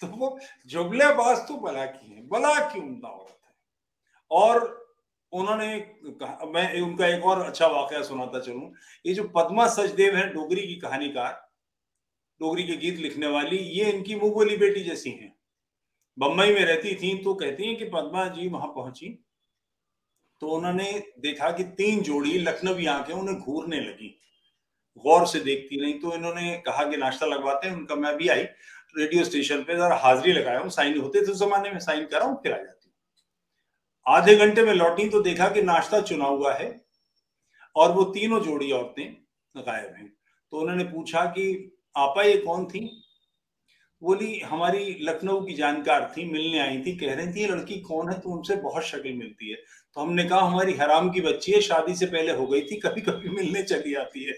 [0.00, 3.54] तो वो जुगले बाज तो बला की है। बला की उमदा औरत है।
[4.30, 4.87] और
[5.32, 8.72] उन्होंने कहा, मैं उनका एक और अच्छा वाकया सुनाता चलूँ।
[9.04, 11.32] ये जो पद्मा सचदेव है, डोगरी की कहानीकार,
[12.40, 15.34] डोगरी के गीत लिखने वाली, ये इनकी मुँह बेटी जैसी हैं।
[16.18, 19.08] बम्बई में रहती थी तो कहती हैं कि पद्मा जी वहाँ पहुँची
[20.42, 24.08] तो उन्होंने देखा कि तीन जोड़ी लखनवी आँखें उन्हें घूरने लगी।
[24.96, 28.42] गौर से देखती नहीं तो इन्होंने कहा कि नाश्ता लगवाते हैं, उनका मैं भी आई,
[28.98, 32.24] रेडियो स्टेशन पे, जरा हाजिरी लगाया हूँ, साइन होते थे उस जमाने में, साइन करा
[32.24, 32.77] हूँ फिर आ जाती
[34.08, 36.80] आधे घंटे में लौटी तो देखा कि नाश्ता चुना हुआ है
[37.76, 39.16] और वो तीनों जोड़ी औरतें
[39.56, 40.12] गायब हैं।
[40.50, 43.04] तो उन्होंने पूछा कि आपा ये कौन थी?
[44.02, 48.12] बोली हमारी लखनऊ की जानकार थी मिलने आई थी। कह रही थी ये लड़की कौन
[48.12, 48.20] है?
[48.20, 49.56] तो उनसे बहुत शक्ल मिलती है।
[49.94, 53.00] तो हमने कहा हमारी हराम की बच्ची है शादी से पहले हो गई थी कभी
[53.00, 54.34] कभी मिलने चली आती है।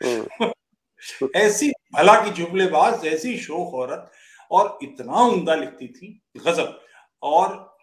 [0.00, 0.52] हम्म।
[1.36, 4.10] ऐसी भला की जुमलेबाज ऐसी शोक औरत
[4.50, 6.80] और इतना उमदा लिखती थी गजब।
[7.22, 7.78] और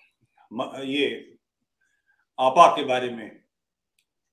[0.83, 1.37] ये
[2.39, 3.43] आपा के बारे में,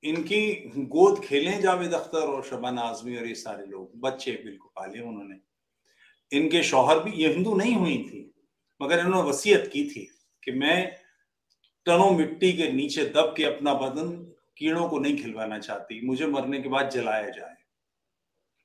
[0.03, 5.01] इनकी गोद खेले जावेद अख्तर और शबाना आजमी और ये सारे लोग, बच्चे बिल्कुल पाले
[5.01, 5.39] उन्होंने।
[6.33, 8.31] इनके शौहर भी, ये हिंदू नहीं हुई थी,
[8.81, 10.05] मगर इन्होंने वसीयत की थी
[10.43, 10.97] कि मैं
[11.87, 14.13] टनों मिट्टी के नीचे दब के अपना बदन
[14.59, 17.57] कीड़ों को नहीं खिलवाना चाहती, मुझे मरने के बाद जलाया जाए।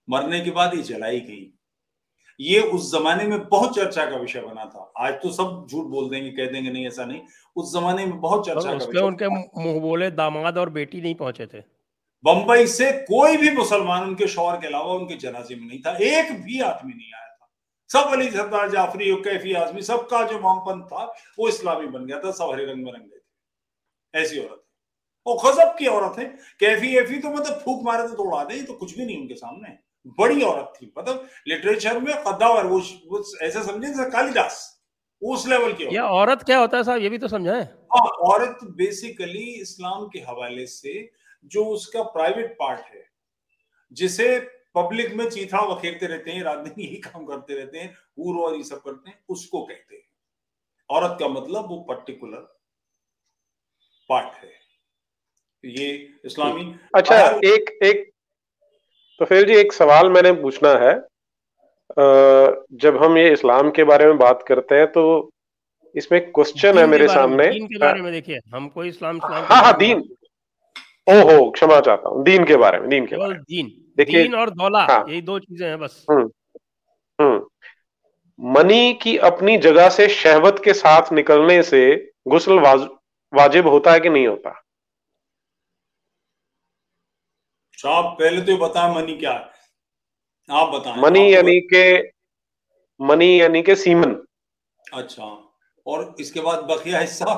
[0.10, 1.59] मरने के बाद ही जलाई गई।
[2.40, 6.10] ये उस जमाने में बहुत चर्चा का विषय बना था। आज तो सब झूठ बोल
[6.10, 7.22] देंगे कह देंगे नहीं ऐसा नहीं।
[7.56, 11.46] उस जमाने में बहुत चर्चा का विषय उनके मुँह बोले दामाद और बेटी नहीं पहुँचे
[11.46, 11.60] थे।
[12.24, 16.32] बंबई से कोई भी मुसलमान उनके शौहर के अलावा उनके जनाजे में नहीं था। एक
[16.44, 17.50] भी आदमी नहीं आया था।
[17.90, 21.04] सब अली सरदार जाफरी कैफी आजमी सबका जो वामपंथ था
[21.40, 24.68] वो इस्लामी बन गया था सब हरे रंग में रंग गए थे। ऐसी औरत है।
[25.28, 26.26] वो खजब की औरत है।
[26.60, 29.78] कैफी एफी तो मतलब फूक मारे तो तोड़ा दे तो कुछ भी नहीं उनके सामने।
[30.18, 34.66] बड़ी औरत थी। मतलब लिटरेचर में कद्दावर वो, वो ऐसे समझे कालिदास
[35.22, 38.60] उस लेवल की या औरत क्या होता है साहब ये भी तो समझाए। हाँ औरत
[38.78, 41.10] बेसिकली इस्लाम के हवाले से
[41.46, 43.04] जो उसका प्राइवेट पार्ट है
[43.92, 44.40] जिसे
[44.76, 48.56] पब्लिक में चीथा बखेरते रहते हैं रात दिन यही काम करते रहते हैं हूर और
[48.56, 50.04] ये सब करते हैं उसको कहते हैं।
[50.90, 52.48] औरत का मतलब वो पर्टिकुलर
[54.10, 54.52] पार्ट है।
[55.64, 55.88] ये
[56.26, 58.09] इस्लामी अच्छा एक एक
[59.20, 60.94] तो फिर जी एक सवाल मैंने पूछना है।
[62.80, 65.04] जब हम ये इस्लाम के बारे में बात करते हैं तो
[65.96, 69.62] इसमें क्वेश्चन है मेरे सामने। दीन के बारे में देखिए हम कोई इस्लाम इस्लाम हाँ
[69.64, 70.04] हाँ दीन।
[71.08, 74.36] ओहो क्षमा चाहता हूँ दीन के बारे में दीन के बारे में। दीन देखिए दीन
[74.36, 76.30] और दौला हाँ, यही दो चीज़ें हैं बस। हम्म
[77.20, 81.82] हम्म। मनी की अपनी जगह से शहवत के साथ निकलने से
[82.28, 82.88] गुस्ल वाज,
[83.34, 84.54] वाजिब होता है कि नहीं होता?
[87.80, 89.50] साहब पहले तो बता मनी क्या है?
[90.50, 91.84] आप बताएँ। मनी यानी के
[93.00, 94.16] मनी यानी के सीमन।
[94.94, 95.26] अच्छा
[95.86, 97.34] और इसके बाद बकिया हिस्सा?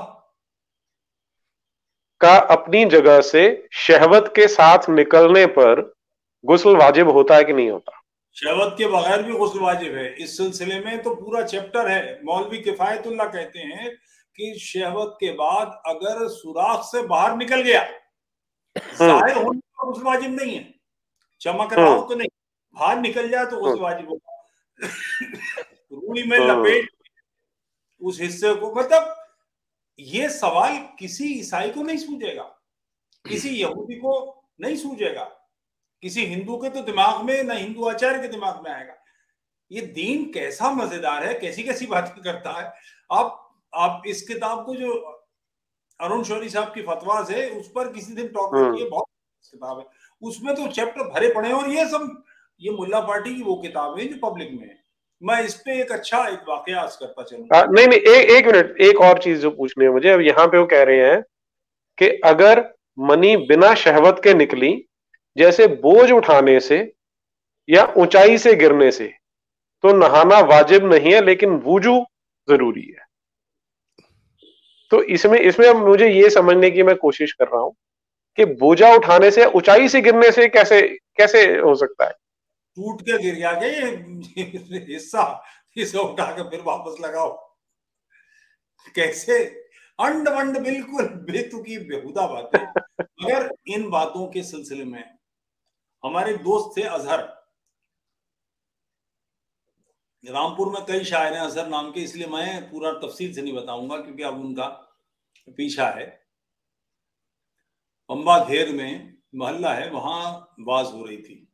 [2.21, 3.43] का अपनी जगह से
[3.77, 5.81] शहवत के साथ निकलने पर
[6.43, 7.97] गुस्ल वाजिब होता है कि नहीं होता?
[8.37, 12.57] शहवत के बगैर भी गुस्ल वाजिब है। इस सिलसिले में तो पूरा चैप्टर है। मौलवी
[12.59, 13.89] किफायतुल्ला कहते हैं
[14.37, 20.31] कि शहवत के बाद अगर सुराख से बाहर निकल गया हम्म। ज़ाहिर होने गुस्ल वाजिब
[20.31, 20.73] नहीं है।
[21.41, 22.29] चमक रहा हो। तो नहीं।
[22.75, 24.87] बाहर निकल जाए तो गुस्ल वाजिब होगा।
[25.91, 26.89] रूई में लपेट
[28.01, 29.15] उस हिस्से को। मतलब
[29.99, 32.43] ये सवाल किसी ईसाई को नहीं सूझेगा।
[33.25, 34.13] किसी यहूदी को
[34.61, 35.23] नहीं सूझेगा।
[36.03, 38.95] किसी हिंदू के तो दिमाग में ना हिंदू आचार्य के दिमाग में आएगा।
[39.71, 42.73] ये दीन कैसा मज़ेदार है कैसी कैसी बातें करता है।
[43.09, 43.37] आप
[43.73, 44.93] आप इस किताब को जो
[45.99, 49.05] अरुण शौरी साहब की फतवाज है उस पर किसी दिन टॉक हाँ। किए बहुत
[49.43, 49.85] किताब है।
[50.21, 52.23] उसमें तो चैप्टर भरे पड़े और ये सब
[52.61, 54.79] ये मुल्ला पार्टी की वो किताब है जो पब्लिक में है।
[55.21, 59.01] मैं इस पे एक अच्छा एक वाकया करता चलूँ। नहीं नहीं ए, एक मिनट एक
[59.01, 61.21] और चीज़ जो पूछनी है मुझे अब यहाँ पे वो कह रहे हैं
[61.97, 62.63] कि अगर
[62.97, 64.73] मनी बिना शहवत के निकली
[65.37, 66.79] जैसे बोझ उठाने से
[67.69, 69.07] या ऊंचाई से गिरने से
[69.83, 71.99] तो नहाना वाजिब नहीं है लेकिन वुजू
[72.47, 73.05] ज़रूरी है।
[74.91, 77.73] तो इसमें इसमें अब मुझे ये समझने की मैं कोशिश कर रहा हूँ
[78.37, 80.81] कि बोझा उठाने से ऊंचाई से गिरने से कैसे
[81.17, 82.11] कैसे हो सकता है?
[82.77, 83.85] टूट के गिर गया ये
[84.93, 85.43] हिस्सा
[85.77, 87.57] इसे उठा के फिर वापस लगाओ।
[88.95, 89.45] कैसे?
[89.99, 92.65] अंड वंड बिल्कुल बेतुकी बेहुदा बातें।
[93.01, 95.17] मगर इन बातों के सिलसिले में
[96.05, 97.41] हमारे दोस्त थे अजहर।
[100.25, 103.97] रामपुर में कई शायर हैं अजहर नाम के इसलिए मैं पूरा तफसील से नहीं बताऊँगा
[103.97, 104.65] क्योंकि अब उनका
[105.57, 106.20] पीछा है।
[108.11, 111.47] पंबा घेर में मोहल्ला है, वहाँ बाज हो रही थी।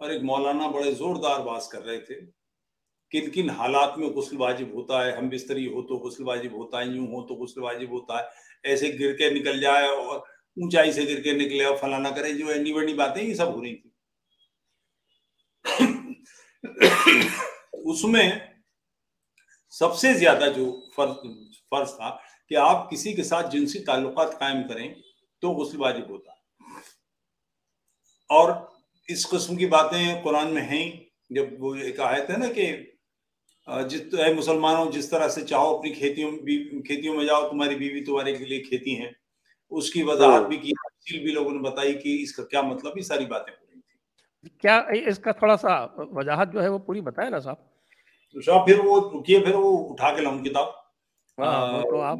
[0.00, 2.14] और एक मौलाना बड़े जोरदार बात कर रहे थे।
[3.12, 6.80] किन किन हालात में गुस्ल वाजिब होता है, हम बिस्तरी हो तो गुस्ल वाजिब होता
[6.80, 10.24] है, यूँ हो तो गुस्ल वाजिब होता है। ऐसे गिर के निकल जाए और
[10.56, 13.60] ऊंचाई से गिर के निकले और फलाना करे, जो एनी बड़ी बातें, ये सब हो
[13.62, 13.92] रही थी।
[17.86, 18.56] उसमें
[19.74, 21.28] सबसे ज़्यादा जो फ़र्ज़
[21.72, 22.10] फ़र्ज़ था
[22.50, 24.88] कि आप किसी के साथ जिनसी ताल्लुकात कायम करें
[25.42, 26.38] तो गुस्ल वाजिब होता है।
[28.30, 28.52] और
[29.08, 30.86] इस किस्म की बातें कुरान में हैं
[31.30, 32.66] जब वो एक आयत है ना कि
[33.68, 36.30] जिस मुसलमानों जिस तरह से चाहो अपनी खेतियों
[36.82, 39.14] खेतियों में जाओ तुम्हारी बीवी तुम्हारे के लिए खेती है।
[39.72, 43.26] उसकी वजाहत भी की तफसील भी लोगों ने बताई कि इसका क्या मतलब ये सारी
[43.26, 44.78] बातें हो रही थी। क्या
[45.08, 45.72] इसका थोड़ा सा
[46.12, 47.56] वजाहत जो है वो पूरी बताए ना साहब।
[48.36, 50.74] तो साहब फिर वो रुकिए फिर वो उठा के लाऊं किताब।
[51.38, 52.18] हाँ, तो आप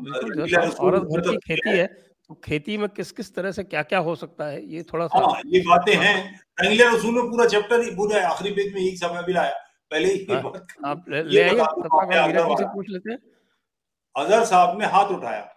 [0.80, 4.14] औरत घर की खेती है। तो खेती में किस किस तरह से क्या क्या हो
[4.14, 4.64] सकता है?
[4.66, 8.50] ये थोड़ा सा हाँ, ये बातें हैं। रंगीला रसूल में पूरा चैप्टर ही पूरा आखिरी
[8.50, 9.54] पेज में यही समय भी लाया
[9.90, 10.52] पहले ही हाँ,
[10.84, 13.18] आप ले, ले आइए से पूछ लेते हैं।
[14.16, 15.54] अजहर साहब ने हाथ उठाया।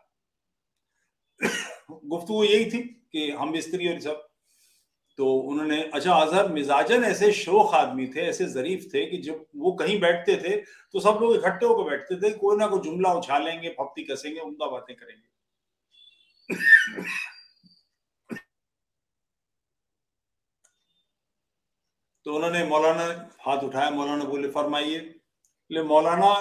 [1.92, 2.80] गुफ्तु यही थी
[3.12, 4.28] कि हम स्त्री और सब।
[5.18, 9.72] तो उन्होंने अच्छा अजहर मिजाजन ऐसे शोक आदमी थे ऐसे जरीफ थे कि जब वो
[9.72, 13.70] कहीं बैठते थे तो सब लोग इकट्ठे होकर बैठते थे कोई ना कोई जुमला उछालेंगे
[13.70, 15.41] फप्ती कसेंगे उमदा बातें करेंगे।
[22.26, 23.06] तो उन्होंने मौलाना,
[23.42, 24.98] हाथ उठाया, मौलाना बोले, फरमाइए
[25.72, 26.34] ले मौलाना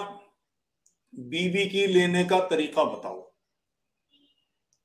[1.15, 3.21] बीबी की लेने का तरीका बताओ।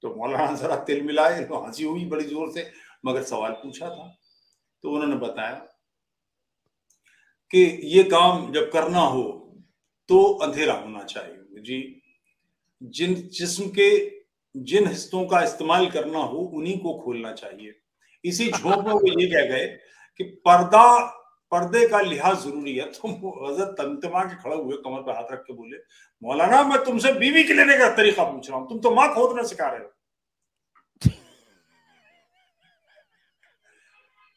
[0.03, 2.71] तो मौलाना जरा तिल मिलाए तो हँसी हुई बड़ी ज़ोर से,
[3.05, 4.07] मगर सवाल पूछा था।
[4.84, 5.55] तो उन्होंने बताया
[7.51, 9.23] कि ये काम जब करना हो
[10.09, 12.01] तो अंधेरा होना चाहिए। जी,
[12.82, 14.14] जिन जिस्म के
[14.55, 17.75] जिन हिस्सों का इस्तेमाल करना हो, उन्हीं को खोलना चाहिए।
[18.23, 19.67] इसी झोंक में वो ये कह गए
[20.19, 20.97] कि पर्दा,
[21.51, 23.11] पर्दे का लिहाज ज़रूरी है। तुम
[23.47, 25.77] हज़रत तमतमा के खड़े हुए कमर पर हाथ रख के बोले,
[26.23, 29.43] मौलाना, मैं तुमसे बीवी के लेने का तरीका पूछ रहा हूँ। तुम तो माँ खोदना
[29.43, 29.91] सिखा रहे हो।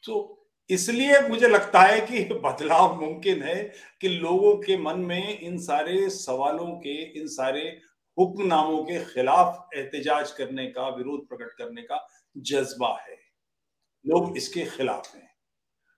[0.03, 0.35] तो
[0.69, 3.63] इसलिए मुझे लगता है कि बदलाव मुमकिन है
[4.01, 7.81] कि लोगों के मन में इन सारे सवालों के, इन सारे
[8.19, 12.05] हुक्मनामों के खिलाफ एहतजाज करने का विरोध प्रकट करने का
[12.35, 13.17] जज्बा है।
[14.05, 15.27] लोग इसके खिलाफ हैं।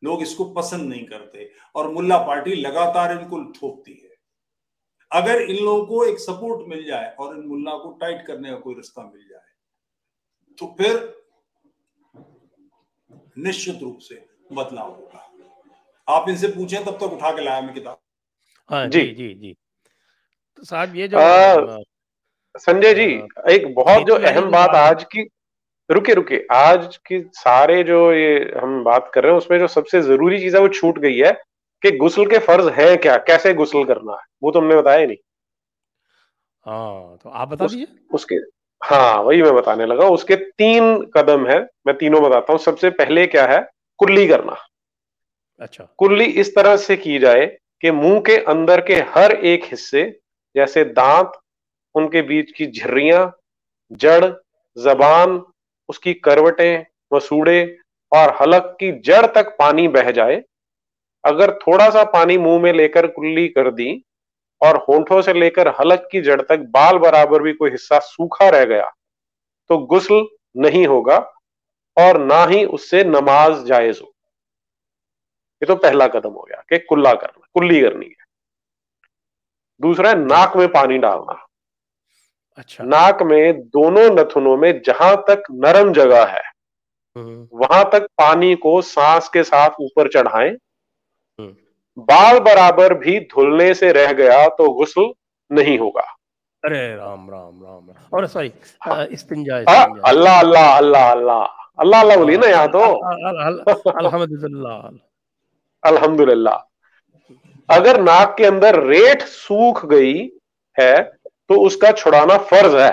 [0.04, 4.10] लोग इसको पसंद नहीं करते और मुल्ला पार्टी लगातार इनको थोपती है।
[5.12, 8.58] अगर इन लोगों को एक सपोर्ट मिल जाए और इन मुल्ला को टाइट करने का
[8.60, 9.50] कोई रास्ता मिल जाए
[10.58, 10.94] तो फिर
[13.40, 14.16] निश्चित रूप से
[14.54, 15.28] बदलाव होगा।
[16.08, 18.00] आप इनसे पूछें तब तक उठा के लाया मैं किताब।
[18.70, 19.54] हाँ जी। जी जी
[20.56, 21.18] तो साहब ये जो
[22.56, 23.04] संजय जी
[23.50, 25.28] एक बहुत जो अहम बात आज की
[25.90, 30.02] रुके रुके आज की सारे जो ये हम बात कर रहे हैं उसमें जो सबसे
[30.02, 31.32] ज़रूरी चीज़ है वो छूट गई है
[31.84, 33.18] कि गुसल के फ़र्ज़ है क्या?
[33.18, 34.24] कैसे गुसल करना है?
[34.44, 35.18] वो तुमने तो बताया नहीं।
[36.66, 38.36] हाँ तो आप बता दीजिए। उसके
[38.82, 43.26] हाँ वही मैं बताने लगा उसके तीन कदम है मैं तीनों बताता हूँ। सबसे पहले
[43.28, 43.60] क्या है?
[44.00, 44.56] कुल्ली करना।
[45.62, 47.46] अच्छा। कुल्ली इस तरह से की जाए
[47.82, 50.04] कि मुँह के अंदर के हर एक हिस्से
[50.56, 51.32] जैसे दांत
[51.96, 53.32] उनके बीच की झर्रियाँ,
[53.92, 54.26] जड़,
[54.78, 55.42] जबान,
[55.90, 57.78] उसकी करवटें, मसूड़े
[58.12, 60.42] और हलक की जड़ तक पानी बह जाए।
[61.24, 64.04] अगर थोड़ा सा पानी मुँह में लेकर कुल्ली कर दी
[64.62, 68.66] और होंठों से लेकर हलक की जड़ तक बाल बराबर भी कोई हिस्सा सूखा रह
[68.66, 68.90] गया
[69.70, 70.26] तो गुस्ल
[70.58, 71.18] नहीं होगा
[71.98, 74.08] और ना ही उससे नमाज़ जायज़ हो।
[75.62, 78.26] ये तो पहला कदम हो गया कि कुल्ला करना, कुल्ली करनी है।
[79.82, 81.48] दूसरा है, नाक में पानी डालना।
[82.58, 86.42] अच्छा। नाक में दोनों नथुनों में जहाँ तक नरम जगह है
[87.16, 93.74] हम्म। वहाँ तक पानी को सांस के साथ ऊपर चढ़ाएँ। हम्म। बाल बराबर भी धुलने
[93.74, 95.12] से रह गया तो गुस्ल
[95.52, 96.02] नहीं होगा।
[96.64, 101.44] अरे राम राम राम राम। और सॉरी हाँ। इस्तिंजा अल्लाह अल्लाह अल्लाह अल्लाह।
[101.80, 102.80] अल्लाह अल्लाह बोली ना यहाँ तो।
[103.92, 104.90] अल्हम्दुलिल्लाह।
[105.84, 106.58] अल्हम्दुलिल्लाह।
[107.70, 110.14] अगर नाक के अंदर रेत सूख गई
[110.78, 110.94] है
[111.52, 112.92] तो उसका छुड़ाना फ़र्ज़ है।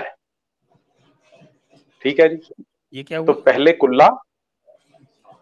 [2.03, 2.63] ठीक है जी?
[2.93, 3.33] ये क्या तो हुआ?
[3.33, 4.07] तो पहले कुल्ला।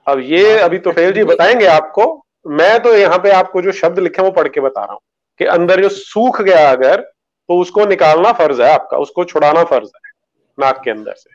[0.07, 2.05] अब ये हाँ। अभी तो फेल जी बताएँगे आपको।
[2.47, 5.01] मैं तो यहाँ पे आपको जो शब्द लिखे वो पढ़ के बता रहा हूँ
[5.39, 9.89] कि अंदर जो सूख गया अगर तो उसको निकालना फ़र्ज़ है आपका। उसको छुड़ाना फ़र्ज़
[9.95, 10.11] है
[10.57, 11.29] नाक के अंदर से।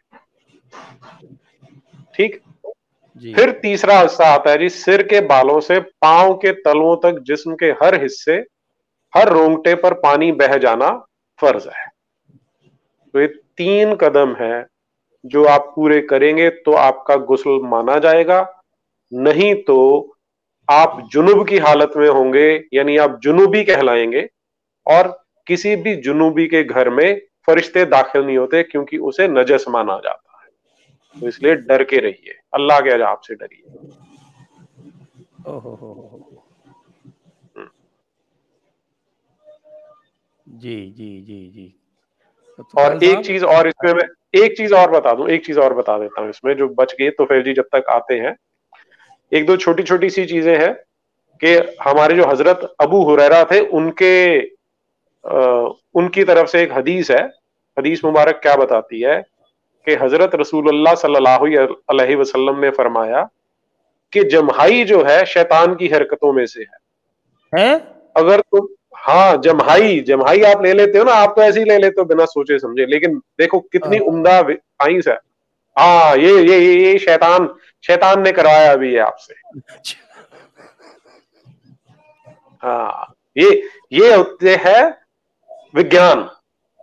[2.15, 2.41] ठीक?
[3.17, 7.55] फिर तीसरा हिस्सा आता है जी सिर के बालों से पाँव के तलवों तक जिस्म
[7.55, 8.45] के हर हिस्से
[9.13, 10.89] हर रोंगटे पर पानी बह जाना
[11.43, 11.87] फ़र्ज़ है।
[13.15, 13.27] तो ये
[13.57, 14.67] तीन कदम है
[15.25, 18.41] जो आप पूरे करेंगे तो आपका गुसल माना जाएगा।
[19.13, 19.79] नहीं तो
[20.69, 24.29] आप जुनूब की हालत में होंगे, यानी आप जुनूबी कहलाएँगे
[24.87, 25.09] और
[25.47, 30.41] किसी भी जुनूबी के घर में फरिश्ते दाखिल नहीं होते क्योंकि उसे नजस माना जाता
[30.43, 33.65] है। तो इसलिए डर के रहिए। अल्लाह के अजाब से डरिए।
[40.63, 41.75] जी जी जी जी।
[42.59, 44.05] तो और एक चीज़ और इसमें मैं
[44.43, 47.11] एक चीज़ और बता दूँ एक चीज़ और बता देता हूँ इसमें जो बच गए
[47.11, 48.35] तो फिर जी जब तक आते हैं।
[49.33, 50.73] एक दो छोटी छोटी सी चीज़ें हैं
[51.41, 54.13] कि हमारे जो हज़रत अबू हुरैरा थे उनके
[55.25, 57.23] आ, उनकी तरफ़ से एक हदीस है।
[57.77, 59.21] हदीस मुबारक क्या बताती है
[59.87, 61.47] कि हज़रत रसूलुल्लाह सल्लल्लाहु
[61.91, 63.23] अलैहि वसल्लम ने फरमाया
[64.13, 66.79] कि जमहाई जो है शैतान की हरकतों में से है,
[67.53, 67.75] है?
[68.17, 68.67] अगर तुम
[69.03, 72.05] हाँ जमहाई जमहाई आप ले लेते हो ना आप तो ऐसे ही ले लेते हो
[72.07, 74.37] बिना सोचे समझे। लेकिन देखो कितनी हाँ। उम्दा
[74.83, 75.19] आइंस है।
[75.77, 77.49] हाँ ये ये ये, ये शैतान
[77.85, 79.35] शैतान ने करवाया अभी ये आपसे।
[82.63, 83.51] हाँ ये
[83.93, 84.85] ये होते है
[85.75, 86.29] विज्ञान।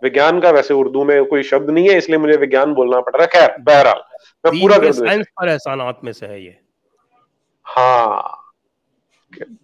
[0.02, 3.22] विज्ञान का वैसे उर्दू में कोई शब्द नहीं है इसलिए मुझे विज्ञान बोलना पड़ रहा
[3.22, 4.02] है। खैर बहरहाल
[4.44, 6.56] मैं पूरा कर साइंस एहसानात में से है ये।
[7.66, 8.36] हाँ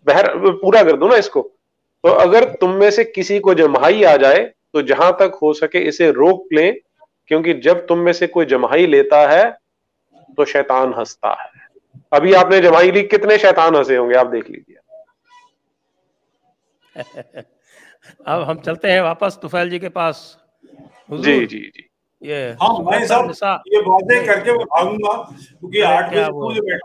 [0.06, 1.50] बहर पूरा कर दू ना इसको?
[2.06, 5.78] तो अगर तुम में से किसी को जमहाई आ जाए तो जहाँ तक हो सके
[5.78, 6.76] इसे रोक लें
[7.26, 9.58] क्योंकि जब तुम में से कोई जमहाई लेता है
[10.36, 11.50] तो शैतान हंसता है।
[12.12, 14.76] अभी आपने जमाई ली कितने शैतान हंसे होंगे आप देख लीजिए।
[18.26, 20.38] अब हम चलते हैं वापस तुफैल जी के पास।
[21.12, 21.90] जी जी जी।
[22.22, 26.14] ये हाँ मैं सब ये बातें करके मैं भागूँगा क्योंकि आठ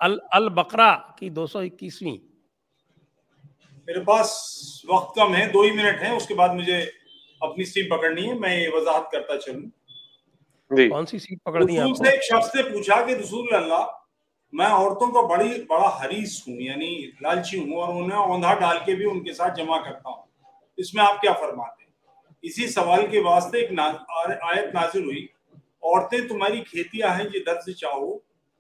[0.03, 2.31] अल अल बकरा की दो सौ इक्कीसवीं।
[3.88, 4.32] मेरे पास
[4.90, 6.80] वक्त कम है दो ही मिनट है उसके बाद मुझे
[7.42, 9.70] अपनी सीट पकड़नी है मैं ये वजाहत करता चलूँ।
[10.90, 14.00] कौन सी सीट पकड़नी है से एक शख्स ने पूछा कि रसूल अल्लाह
[14.54, 16.92] मैं औरतों का बड़ी बड़ा हरीस हूँ यानी
[17.24, 20.24] लालची हूँ और उन्हें औंधा डाल के भी उनके साथ जमा करता हूँ।
[20.78, 21.90] इसमें आप क्या फरमाते हैं?
[22.44, 23.86] इसी सवाल के वास्ते एक ना,
[24.44, 25.30] आयत नाजिल हुई
[25.84, 28.08] औरतें तुम्हारी खेतियाँ हैं जिधर से चाहो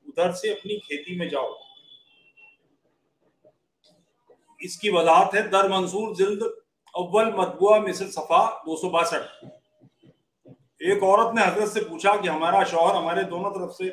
[0.05, 1.51] उधर से अपनी खेती में जाओ।
[4.61, 6.43] इसकी वजाहत है दर मंसूर जिल्द
[6.95, 9.23] अव्वल मतबुआ मिसल सफ़ा दो सौ बासठ।
[10.83, 13.89] एक औरत ने हज़रत से पूछा कि हमारा शौहर हमारे दोनों तरफ़ से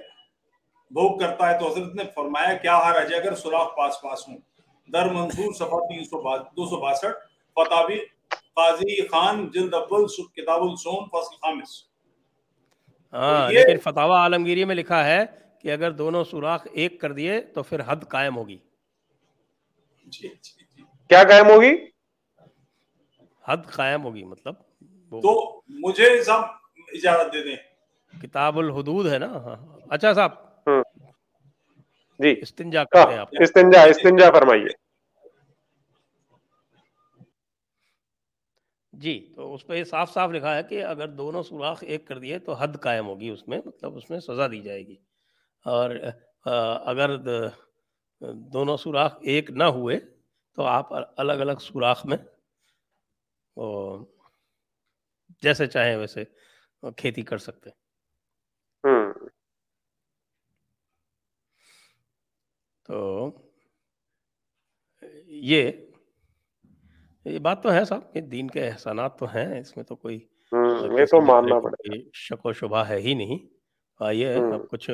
[0.91, 4.37] भोग करता है तो हज़रत ने फरमाया क्या हार है अगर सुराख पास पास हूँ?
[4.89, 7.97] दर मंसूर सफ़ा तीन सौ दो सौ बासठ। फतावी
[8.33, 11.83] काजी खान जिल्द अव्वल किताबुल सोम फ़सल खामिस।
[13.15, 15.25] हाँ तो लेकिन फतावा आलमगिरी में लिखा है
[15.63, 18.61] कि अगर दोनों सुराख एक कर दिए तो फिर हद कायम होगी।
[21.11, 21.71] क्या कायम होगी?
[23.45, 24.55] हद कायम होगी मतलब
[25.13, 27.57] तो मुझे सब इजाज़त दे दें।
[28.15, 29.27] किताबुल हदूद है ना?
[29.27, 29.57] हाँ
[29.93, 30.83] अच्छा साहब। हम्म।
[32.21, 34.75] जी। इस्तिंजा करते हैं आप। इस्तिंजा इस्तिंजा फरमाइए।
[38.93, 42.39] जी तो उस पर साफ़ साफ़ लिखा है कि अगर दोनों सुराख एक कर दिए
[42.39, 44.99] तो हद कायम होगी उसमें मतलब उसमें सज़ा दी जाएगी।
[45.67, 45.97] और
[46.87, 47.17] अगर
[48.23, 49.97] दोनों सुराख एक ना हुए
[50.59, 50.89] तो आप
[51.19, 52.17] अलग अलग सुराख में
[53.57, 53.69] वो
[55.43, 56.27] जैसे चाहे वैसे
[56.99, 57.77] खेती कर सकते हैं
[58.85, 59.29] हम्म।
[62.89, 62.99] तो
[65.29, 65.63] ये
[67.27, 70.17] ये बात तो है साहब कि दीन के एहसानात तो हैं इसमें तो कोई
[70.53, 73.41] हम्म, ये तो मानना पड़ेगा शको शुभा है ही नहीं
[74.01, 74.91] आइए अब हम्म। कुछ